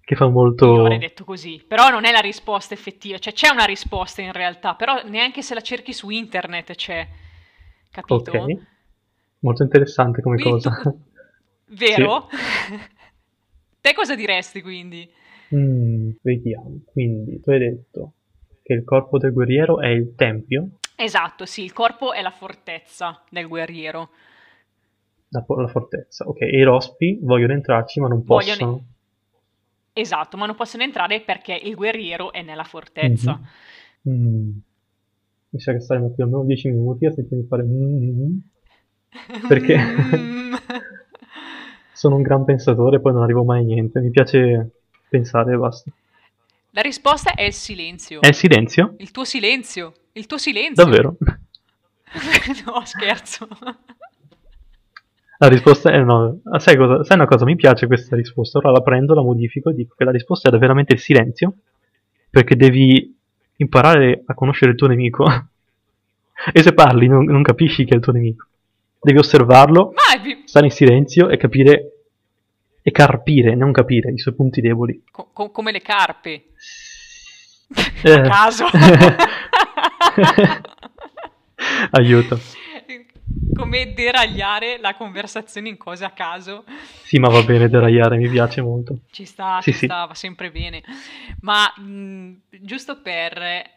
Che 0.00 0.14
fa 0.14 0.26
Io 0.26 0.30
molto... 0.30 0.80
avrei 0.80 0.98
detto 0.98 1.24
così, 1.24 1.62
però 1.66 1.90
non 1.90 2.04
è 2.04 2.12
la 2.12 2.20
risposta 2.20 2.74
effettiva, 2.74 3.18
cioè 3.18 3.32
c'è 3.32 3.48
una 3.50 3.64
risposta 3.64 4.22
in 4.22 4.32
realtà, 4.32 4.74
però 4.74 5.02
neanche 5.04 5.42
se 5.42 5.54
la 5.54 5.60
cerchi 5.60 5.92
su 5.92 6.10
internet 6.10 6.74
c'è, 6.74 7.06
capito? 7.90 8.30
Ok. 8.30 8.58
Molto 9.40 9.62
interessante 9.62 10.22
come 10.22 10.36
Quindi 10.36 10.40
cosa. 10.40 10.70
tu- 10.70 10.82
Vero? 11.66 12.28
Te 13.80 13.94
cosa 13.94 14.14
diresti 14.14 14.62
quindi? 14.62 15.10
Mm, 15.54 16.10
vediamo. 16.22 16.80
Quindi, 16.84 17.40
tu 17.40 17.50
hai 17.50 17.58
detto 17.58 18.12
che 18.66 18.72
il 18.72 18.82
corpo 18.82 19.16
del 19.18 19.32
guerriero 19.32 19.80
è 19.80 19.86
il 19.86 20.14
tempio, 20.16 20.70
Esatto, 20.96 21.44
sì, 21.44 21.62
il 21.62 21.72
corpo 21.74 22.12
è 22.12 22.22
la 22.22 22.30
fortezza 22.30 23.22
del 23.30 23.46
guerriero. 23.46 24.08
la, 25.28 25.44
la 25.46 25.66
fortezza. 25.68 26.26
Ok, 26.26 26.40
e 26.40 26.58
i 26.58 26.62
rospi 26.62 27.18
vogliono 27.22 27.52
entrarci 27.52 28.00
ma 28.00 28.08
non 28.08 28.22
Vogliono- 28.24 28.56
possono. 28.56 28.84
Esatto, 29.92 30.36
ma 30.36 30.46
non 30.46 30.54
possono 30.56 30.82
entrare 30.82 31.20
perché 31.20 31.54
il 31.54 31.74
guerriero 31.74 32.32
è 32.32 32.42
nella 32.42 32.64
fortezza. 32.64 33.38
Mhm. 34.02 34.14
Mm. 34.14 34.50
Mi 35.50 35.60
sa 35.60 35.72
che 35.72 35.80
staremo 35.80 36.10
qui 36.10 36.22
almeno 36.22 36.44
10 36.44 36.68
minuti 36.70 37.06
a 37.06 37.12
sentirmi 37.12 37.44
fare 37.46 37.62
mm. 37.62 38.36
Perché? 39.48 39.76
Mm. 39.78 40.54
Sono 41.92 42.16
un 42.16 42.22
gran 42.22 42.44
pensatore, 42.44 43.00
poi 43.00 43.12
non 43.12 43.22
arrivo 43.22 43.44
mai 43.44 43.60
a 43.62 43.64
niente. 43.64 44.00
Mi 44.00 44.10
piace 44.10 44.70
pensare 45.08 45.54
e 45.54 45.56
basta. 45.56 45.90
La 46.76 46.82
risposta 46.82 47.32
è 47.32 47.44
il 47.44 47.54
silenzio. 47.54 48.20
È 48.20 48.26
il 48.26 48.34
silenzio? 48.34 48.96
Il 48.98 49.10
tuo 49.10 49.24
silenzio. 49.24 49.94
Il 50.12 50.26
tuo 50.26 50.36
silenzio. 50.36 50.84
Davvero? 50.84 51.16
no, 52.66 52.82
scherzo. 52.84 53.48
La 55.38 55.48
risposta 55.48 55.90
è 55.90 55.98
no. 56.02 56.42
Sai, 56.58 56.76
cosa, 56.76 57.02
sai 57.02 57.16
una 57.16 57.26
cosa? 57.26 57.46
Mi 57.46 57.56
piace 57.56 57.86
questa 57.86 58.14
risposta. 58.14 58.58
Ora 58.58 58.72
la 58.72 58.82
prendo, 58.82 59.14
la 59.14 59.22
modifico 59.22 59.70
e 59.70 59.72
dico 59.74 59.94
che 59.96 60.04
la 60.04 60.10
risposta 60.10 60.50
è 60.50 60.58
veramente 60.58 60.92
il 60.92 61.00
silenzio. 61.00 61.54
Perché 62.28 62.56
devi 62.56 63.16
imparare 63.56 64.22
a 64.26 64.34
conoscere 64.34 64.72
il 64.72 64.76
tuo 64.76 64.88
nemico. 64.88 65.24
e 66.52 66.62
se 66.62 66.74
parli 66.74 67.06
non, 67.08 67.24
non 67.24 67.40
capisci 67.40 67.86
che 67.86 67.92
è 67.92 67.96
il 67.96 68.02
tuo 68.02 68.12
nemico. 68.12 68.48
Devi 69.00 69.16
osservarlo, 69.16 69.94
vi- 70.22 70.42
stare 70.44 70.66
in 70.66 70.72
silenzio 70.72 71.30
e 71.30 71.38
capire 71.38 71.95
e 72.86 72.92
carpire, 72.92 73.56
non 73.56 73.72
capire 73.72 74.12
i 74.12 74.18
suoi 74.18 74.34
punti 74.34 74.60
deboli. 74.60 75.02
co- 75.10 75.30
co- 75.32 75.50
come 75.50 75.72
le 75.72 75.82
carpe. 75.82 76.44
Eh. 78.04 78.12
A 78.12 78.20
caso. 78.20 78.64
Aiuto. 81.90 82.38
come 83.54 83.92
deragliare 83.92 84.78
la 84.78 84.94
conversazione 84.94 85.68
in 85.68 85.76
cose 85.76 86.04
a 86.04 86.10
caso. 86.10 86.64
Sì, 87.02 87.18
ma 87.18 87.28
va 87.28 87.42
bene 87.42 87.68
deragliare, 87.68 88.18
mi 88.18 88.28
piace 88.28 88.60
molto. 88.60 88.98
Ci 89.10 89.24
sta, 89.24 89.58
Sì, 89.62 89.72
ci 89.72 89.78
sì. 89.78 89.84
sta, 89.86 90.04
va 90.04 90.14
sempre 90.14 90.52
bene. 90.52 90.82
Ma 91.40 91.72
mh, 91.76 92.40
giusto 92.60 93.00
per, 93.00 93.68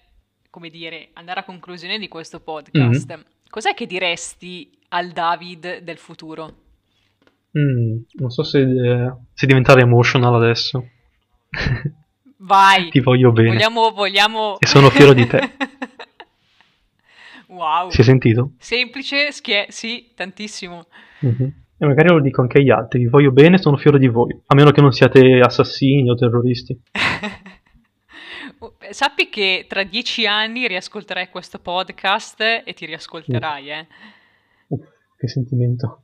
come 0.51 0.70
dire, 0.70 1.10
andare 1.14 1.39
a 1.39 1.43
conclusione 1.43 1.97
di 1.97 2.07
questo 2.07 2.41
podcast, 2.41 3.26
cos'è 3.49 3.74
che 3.74 3.88
diresti 3.88 4.70
al 4.89 5.10
David 5.10 5.80
del 5.80 5.97
futuro? 5.97 6.53
Mm, 7.60 7.97
non 8.20 8.30
so 8.30 8.43
se, 8.43 8.60
eh, 8.62 9.14
se 9.34 9.45
diventare 9.47 9.82
emotional 9.82 10.36
adesso. 10.36 10.88
Vai, 12.38 12.89
Ti 12.91 12.99
voglio 13.01 13.32
bene. 13.32 13.49
vogliamo, 13.49 13.91
vogliamo... 13.91 14.57
E 14.60 14.68
sono 14.68 14.89
fiero 14.89 15.14
di 15.14 15.26
te. 15.28 15.51
Wow, 17.51 17.89
Si 17.89 18.01
è 18.01 18.03
sentito? 18.03 18.51
semplice, 18.60 19.32
schie- 19.32 19.66
sì, 19.70 20.12
tantissimo. 20.16 20.86
Mhm. 21.22 21.53
E 21.80 21.86
magari 21.88 22.10
lo 22.10 22.22
dico 22.22 22.41
anche 22.41 22.60
agli 22.60 22.70
altri. 22.70 22.99
Vi 22.99 23.07
voglio 23.07 23.32
bene, 23.32 23.57
sono 23.57 23.76
fiero 23.78 23.97
di 23.97 24.07
voi. 24.07 24.39
A 24.47 24.53
meno 24.53 24.70
che 24.70 24.82
non 24.82 24.91
siate 24.91 25.39
assassini 25.39 26.10
o 26.12 26.16
terroristi. 26.16 26.80
Sappi 28.91 29.30
che 29.30 29.66
tra 29.68 29.84
dieci 29.84 30.28
anni 30.28 30.68
riascolterai 30.68 31.30
questo 31.30 31.57
podcast 31.60 32.41
e 32.66 32.74
ti 32.76 32.86
riascolterai, 32.86 33.70
eh. 33.72 33.88
Uff, 34.68 34.86
che 35.18 35.28
sentimento. 35.28 36.03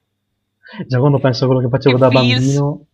Già 0.87 0.99
quando 0.99 1.19
penso 1.19 1.43
a 1.43 1.47
quello 1.47 1.61
che 1.61 1.69
facevo 1.69 1.97
da 1.97 2.09
bambino, 2.09 2.85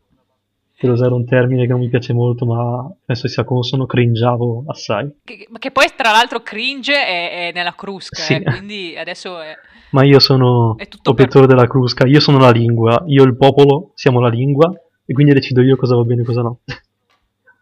per 0.77 0.89
usare 0.89 1.13
un 1.13 1.25
termine 1.25 1.65
che 1.65 1.71
non 1.71 1.79
mi 1.79 1.89
piace 1.89 2.11
molto, 2.13 2.45
ma 2.45 2.91
penso 3.05 3.27
sia 3.27 3.43
come 3.43 3.63
sono, 3.63 3.85
cringiavo 3.85 4.63
assai. 4.67 5.09
Che, 5.23 5.47
ma 5.49 5.59
che 5.59 5.71
poi 5.71 5.85
tra 5.95 6.11
l'altro 6.11 6.41
cringe 6.41 6.93
è, 6.93 7.49
è 7.49 7.51
nella 7.53 7.75
crusca, 7.75 8.21
Sì. 8.21 8.33
eh, 8.33 8.43
quindi 8.43 8.97
adesso 8.97 9.39
è... 9.39 9.55
Ma 9.91 10.03
io 10.05 10.19
sono 10.19 10.75
tutto 10.89 11.13
per- 11.13 11.45
della 11.45 11.67
crusca, 11.67 12.05
io 12.07 12.19
sono 12.21 12.39
la 12.39 12.49
lingua, 12.49 13.03
io 13.07 13.23
il 13.23 13.35
popolo 13.35 13.91
siamo 13.93 14.19
la 14.21 14.29
lingua 14.29 14.71
e 15.05 15.13
quindi 15.13 15.33
decido 15.33 15.61
io 15.61 15.75
cosa 15.75 15.95
va 15.95 16.03
bene 16.03 16.21
e 16.21 16.25
cosa 16.25 16.41
no. 16.41 16.59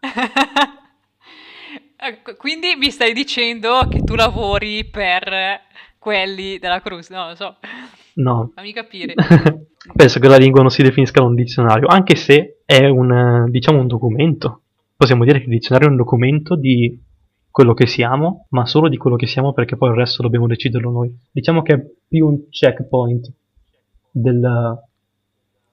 Ecco, 2.02 2.34
Quindi 2.36 2.76
mi 2.76 2.90
stai 2.90 3.12
dicendo 3.12 3.86
che 3.90 4.02
tu 4.02 4.14
lavori 4.14 4.86
per 4.86 5.60
quelli 5.98 6.58
della 6.58 6.80
crusca, 6.80 7.14
no, 7.14 7.28
lo 7.28 7.34
so, 7.34 7.56
No. 8.22 8.50
fammi 8.54 8.72
capire. 8.72 9.14
Penso 9.94 10.18
che 10.20 10.28
la 10.28 10.36
lingua 10.36 10.60
non 10.60 10.70
si 10.70 10.82
definisca 10.82 11.20
da 11.20 11.26
un 11.26 11.34
dizionario, 11.34 11.86
anche 11.88 12.14
se 12.16 12.58
è 12.64 12.86
un, 12.86 13.10
eh, 13.12 13.50
diciamo, 13.50 13.80
un 13.80 13.86
documento. 13.86 14.62
Possiamo 14.96 15.24
dire 15.24 15.38
che 15.38 15.44
il 15.46 15.50
dizionario 15.52 15.88
è 15.88 15.90
un 15.90 15.96
documento 15.96 16.56
di 16.56 16.98
quello 17.50 17.72
che 17.74 17.86
siamo, 17.86 18.46
ma 18.50 18.66
solo 18.66 18.88
di 18.88 18.96
quello 18.96 19.16
che 19.16 19.26
siamo 19.26 19.52
perché 19.52 19.76
poi 19.76 19.90
il 19.90 19.96
resto 19.96 20.22
dobbiamo 20.22 20.46
deciderlo 20.46 20.90
noi. 20.90 21.12
Diciamo 21.32 21.62
che 21.62 21.72
è 21.74 21.80
più 22.06 22.26
un 22.26 22.48
checkpoint 22.50 23.32
del- 24.10 24.78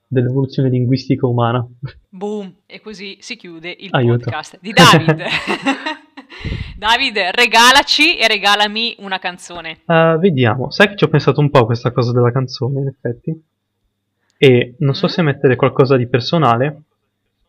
dell'evoluzione 0.06 0.70
linguistica 0.70 1.26
umana. 1.26 1.66
Boom, 2.08 2.52
e 2.66 2.80
così 2.80 3.18
si 3.20 3.36
chiude 3.36 3.76
il 3.78 3.88
Aiuto. 3.92 4.24
podcast 4.24 4.58
di 4.60 4.72
David. 4.72 5.22
David, 6.78 7.16
regalaci 7.32 8.16
e 8.16 8.28
regalami 8.28 8.94
una 9.00 9.18
canzone. 9.18 9.78
Eh, 9.84 10.16
vediamo, 10.20 10.70
sai 10.70 10.86
che 10.90 10.96
ci 10.96 11.02
ho 11.02 11.08
pensato 11.08 11.40
un 11.40 11.50
po' 11.50 11.58
a 11.58 11.64
questa 11.66 11.90
cosa 11.90 12.12
della 12.12 12.30
canzone, 12.30 12.78
in 12.82 12.86
effetti. 12.86 13.42
E 14.38 14.74
non 14.78 14.94
so 14.94 15.06
Mm. 15.06 15.08
se 15.08 15.22
mettere 15.22 15.56
qualcosa 15.56 15.96
di 15.96 16.06
personale 16.06 16.82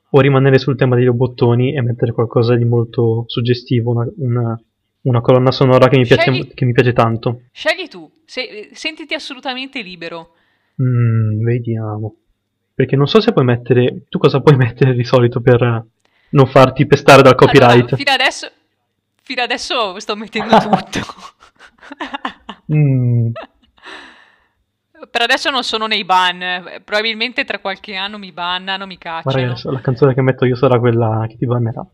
o 0.09 0.19
rimanere 0.19 0.57
sul 0.57 0.75
tema 0.75 0.95
dei 0.95 1.05
robottoni 1.05 1.75
e 1.75 1.81
mettere 1.83 2.11
qualcosa 2.11 2.55
di 2.55 2.65
molto 2.65 3.25
suggestivo, 3.27 3.91
una, 3.91 4.07
una- 4.17 4.59
una 5.01 5.21
colonna 5.21 5.51
sonora 5.51 5.87
che 5.89 5.97
mi, 5.99 6.07
piace, 6.07 6.31
Scegli- 6.31 6.53
che 6.55 6.65
mi 6.65 6.71
piace 6.73 6.93
tanto. 6.93 7.41
Scegli 7.51 7.87
tu, 7.87 8.09
se- 8.25 8.69
sentiti 8.73 9.13
assolutamente 9.13 9.83
libero. 9.83 10.31
Mm, 10.81 11.43
vediamo. 11.43 12.15
Perché 12.73 12.95
non 12.95 13.05
so 13.07 13.21
se 13.21 13.31
puoi 13.31 13.45
mettere. 13.45 14.05
Tu 14.09 14.17
cosa 14.17 14.39
puoi 14.41 14.55
mettere 14.57 14.95
di 14.95 15.03
solito 15.03 15.39
per 15.39 15.85
non 16.31 16.47
farti 16.47 16.87
pestare 16.87 17.21
dal 17.21 17.35
copyright? 17.35 17.75
Allora, 17.81 17.95
fino 17.95 18.11
adesso, 18.11 18.49
fino 19.29 19.43
adesso 19.43 19.99
sto 19.99 20.15
mettendo 20.15 20.57
tutto. 20.57 20.99
Mm, 22.73 23.29
Per 25.11 25.21
adesso 25.21 25.51
non 25.51 25.63
sono 25.63 25.85
nei 25.85 26.03
ban, 26.03 26.81
probabilmente 26.83 27.45
tra 27.45 27.59
qualche 27.59 27.93
anno 27.95 28.17
mi 28.17 28.31
bannano, 28.31 28.87
mi 28.87 28.97
cacciano. 28.97 29.55
la 29.71 29.81
canzone 29.81 30.15
che 30.15 30.21
metto 30.23 30.45
io 30.45 30.55
sarà 30.55 30.79
quella 30.79 31.25
che 31.29 31.37
ti 31.37 31.45
bannerà. 31.45 31.85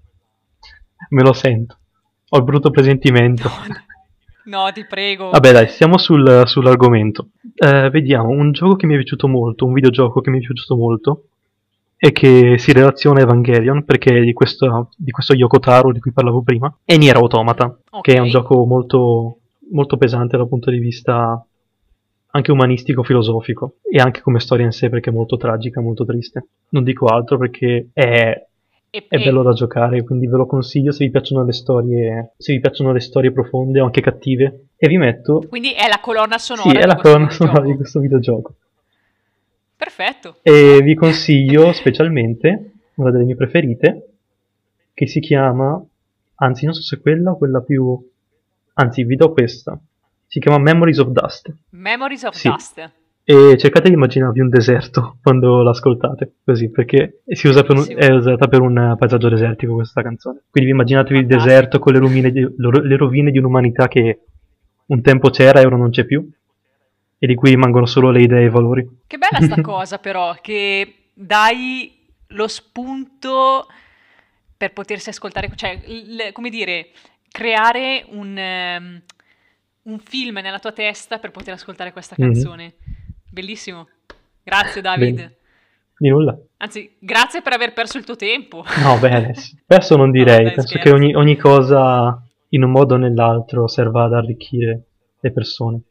Me 1.10 1.22
lo 1.22 1.34
sento. 1.34 1.78
Ho 2.30 2.38
il 2.38 2.44
brutto 2.44 2.70
presentimento. 2.72 3.50
No, 4.46 4.72
ti 4.72 4.86
prego. 4.86 5.32
Vabbè, 5.32 5.52
dai, 5.54 5.68
stiamo 5.70 5.98
sul- 5.98 6.44
sull'argomento. 6.46 7.30
Eh, 7.56 7.90
vediamo, 7.90 8.30
un 8.30 8.52
gioco 8.52 8.76
che 8.76 8.86
mi 8.86 8.94
è 8.94 8.98
piaciuto 8.98 9.28
molto, 9.28 9.66
un 9.66 9.74
videogioco 9.74 10.22
che 10.22 10.30
mi 10.30 10.38
è 10.38 10.42
piaciuto 10.46 10.76
molto 10.76 11.24
e 11.98 12.12
che 12.12 12.56
si 12.58 12.72
relaziona 12.74 13.20
a 13.20 13.24
Evangelion 13.24 13.84
perché 13.86 14.22
di 14.22 14.34
questo, 14.34 14.90
di 14.98 15.12
questo 15.12 15.34
Yoko 15.34 15.60
Taro 15.60 15.92
di 15.92 16.00
cui 16.00 16.12
parlavo 16.12 16.42
prima 16.42 16.76
è 16.84 16.98
Nier 16.98 17.16
Automata, 17.16 17.78
che 18.02 18.14
è 18.14 18.20
un 18.20 18.30
gioco 18.30 18.66
molto, 18.66 19.40
molto 19.72 19.98
pesante 19.98 20.38
dal 20.38 20.48
punto 20.48 20.70
di 20.72 20.80
vista 20.80 21.44
anche 22.32 22.52
umanistico, 22.52 23.02
filosofico 23.04 23.76
e 23.90 24.00
anche 24.00 24.20
come 24.22 24.40
storia 24.42 24.66
in 24.66 24.72
sé 24.74 24.90
perché 24.90 25.10
è 25.10 25.14
molto 25.14 25.38
tragica, 25.38 25.80
molto 25.80 26.04
triste. 26.06 26.48
Non 26.70 26.84
dico 26.84 27.06
altro 27.06 27.38
perché 27.38 27.90
è 27.94 28.46
E- 28.90 29.06
è 29.08 29.16
e- 29.16 29.24
bello 29.24 29.42
da 29.42 29.54
giocare, 29.54 30.04
quindi 30.04 30.28
ve 30.28 30.38
lo 30.38 30.46
consiglio 30.46 30.92
se 30.92 31.06
vi 31.06 31.12
piacciono 31.12 31.46
le 31.46 31.54
storie, 31.54 32.34
se 32.38 32.54
vi 32.54 32.60
piacciono 32.60 32.92
le 32.92 33.00
storie 33.00 33.32
profonde 33.32 33.80
o 33.80 33.86
anche 33.86 34.02
cattive. 34.02 34.68
E 34.78 34.88
vi 34.90 34.98
metto, 34.98 35.46
Quindi 35.48 35.72
è 35.72 35.88
la 35.88 36.00
colonna 36.02 36.38
sonora 36.38 36.70
sì, 36.70 36.76
è 36.76 36.86
la 36.86 36.96
colonna 36.98 37.30
sonora 37.30 37.62
di 37.62 37.76
questo 37.76 38.02
videogioco. 38.02 38.56
Perfetto. 39.86 40.38
E 40.42 40.80
vi 40.82 40.96
consiglio 40.96 41.72
specialmente 41.74 42.72
una 42.96 43.12
delle 43.12 43.24
mie 43.26 43.36
preferite, 43.36 44.08
che 44.94 45.06
si 45.08 45.20
chiama, 45.20 45.80
anzi 46.36 46.66
non 46.66 46.74
so 46.74 46.82
se 46.82 47.00
quella 47.00 47.32
o 47.32 47.38
quella 47.38 47.62
più, 47.62 47.98
anzi 48.76 49.04
vi 49.04 49.16
do 49.16 49.32
questa, 49.32 49.80
si 50.26 50.40
chiama 50.40 50.58
Memories 50.58 50.98
of 51.00 51.10
Dust. 51.10 51.54
Memories 51.72 52.24
of 52.24 52.34
Sì. 52.36 52.50
Dust. 52.50 52.92
E 53.28 53.58
cercate 53.58 53.90
di 53.90 53.96
immaginarvi 53.96 54.40
un 54.40 54.50
deserto 54.50 55.18
quando 55.22 55.62
l'ascoltate, 55.62 56.36
così, 56.44 56.70
perché 56.72 57.22
si 57.28 57.48
usa 57.48 57.62
per 57.64 57.76
un- 57.78 57.84
Bellissimo. 57.86 58.00
è 58.00 58.16
usata 58.16 58.48
per 58.48 58.62
un 58.62 58.96
paesaggio 58.98 59.30
desertico 59.30 59.74
questa 59.76 60.02
canzone. 60.02 60.42
Quindi 60.50 60.70
vi 60.72 60.76
immaginatevi 60.76 61.20
il 61.20 61.26
Fantastico. 61.28 61.54
deserto 61.54 61.80
con 61.80 61.94
le 61.94 62.32
di, 62.32 62.40
le 62.88 62.98
rovine 62.98 63.30
di 63.32 63.38
un'umanità 63.38 63.88
che 63.88 64.20
un 64.88 65.02
tempo 65.02 65.30
c'era 65.32 65.60
e 65.62 65.66
ora 65.66 65.76
non 65.78 65.90
c'è 65.90 66.06
più, 66.06 66.28
e 67.18 67.28
di 67.28 67.36
cui 67.36 67.50
rimangono 67.50 67.86
solo 67.86 68.12
le 68.12 68.22
idee 68.22 68.42
e 68.42 68.46
i 68.46 68.50
valori. 68.50 68.88
Che 69.08 69.18
bella 69.18 69.42
sta 69.42 69.62
cosa 69.62 70.00
però, 70.00 70.36
che 70.42 71.10
dai 71.14 72.08
lo 72.30 72.48
spunto 72.48 73.68
per 74.58 74.74
potersi 74.74 75.10
ascoltare, 75.10 75.50
cioè, 75.56 75.80
il- 75.86 76.30
come 76.34 76.50
dire, 76.50 76.90
creare 77.30 78.06
un, 78.10 78.38
ehm, 78.38 79.02
un 79.84 80.00
film 80.00 80.36
nella 80.40 80.60
tua 80.60 80.72
testa 80.72 81.20
per 81.20 81.32
poter 81.32 81.54
ascoltare 81.54 81.92
questa 81.92 82.16
Mhm. 82.18 82.26
canzone. 82.32 82.74
Bellissimo. 83.30 83.88
Grazie 84.44 84.82
David. 84.82 85.16
Bene. 85.16 85.36
Di 85.98 86.10
nulla. 86.10 86.38
Anzi, 86.58 86.96
grazie 87.00 87.42
per 87.42 87.54
aver 87.54 87.74
perso 87.74 87.98
il 87.98 88.04
tuo 88.04 88.16
tempo. 88.16 88.64
No, 88.84 88.94
adesso. 88.94 89.56
Perso 89.66 89.96
non 89.96 90.12
direi, 90.12 90.44
dai, 90.44 90.54
penso 90.54 90.68
scherzo. 90.68 90.90
che 90.90 90.96
ogni, 90.96 91.14
ogni 91.16 91.38
cosa 91.38 92.22
in 92.50 92.64
un 92.64 92.72
modo 92.72 92.96
o 92.96 92.98
nell'altro 92.98 93.68
serva 93.68 94.04
ad 94.06 94.14
arricchire 94.14 94.84
le 95.20 95.32
persone, 95.32 95.82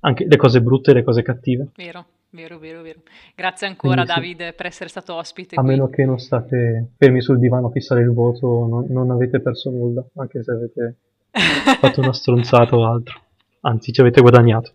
anche 0.00 0.26
le 0.26 0.36
cose 0.36 0.60
brutte 0.60 0.90
e 0.90 0.94
le 0.94 1.02
cose 1.02 1.22
cattive. 1.22 1.68
Vero, 1.76 2.04
vero, 2.30 2.58
vero, 2.58 2.82
vero. 2.82 3.00
Grazie 3.34 3.66
ancora 3.66 4.04
Quindi 4.04 4.12
sì. 4.12 4.36
David 4.36 4.54
per 4.54 4.66
essere 4.66 4.88
stato 4.88 5.14
ospite 5.14 5.54
A 5.56 5.60
qui. 5.60 5.70
meno 5.70 5.88
che 5.88 6.04
non 6.04 6.18
state 6.18 6.90
fermi 6.96 7.20
sul 7.20 7.38
divano 7.38 7.68
a 7.68 7.70
fissare 7.70 8.00
il 8.00 8.12
voto, 8.12 8.66
non, 8.68 8.86
non 8.88 9.10
avete 9.10 9.40
perso 9.40 9.70
nulla, 9.70 10.04
anche 10.16 10.42
se 10.42 10.50
avete 10.50 10.96
fatto 11.80 12.00
una 12.00 12.12
stronzata 12.12 12.76
o 12.76 12.86
altro. 12.86 13.20
Anzi, 13.62 13.92
ci 13.92 14.00
avete 14.00 14.20
guadagnato. 14.20 14.72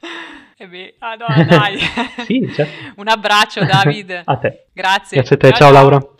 Eh 0.57 0.67
beh, 0.67 0.95
ah 0.99 1.15
no, 1.15 1.25
dai. 1.45 1.77
Sì, 2.25 2.47
certo. 2.53 2.93
Un 3.01 3.07
abbraccio 3.07 3.63
David. 3.65 4.21
A 4.25 4.37
te. 4.37 4.67
Grazie. 4.73 5.17
Grazie 5.17 5.35
a 5.35 5.39
te, 5.39 5.51
ciao 5.53 5.71
Laura. 5.71 6.12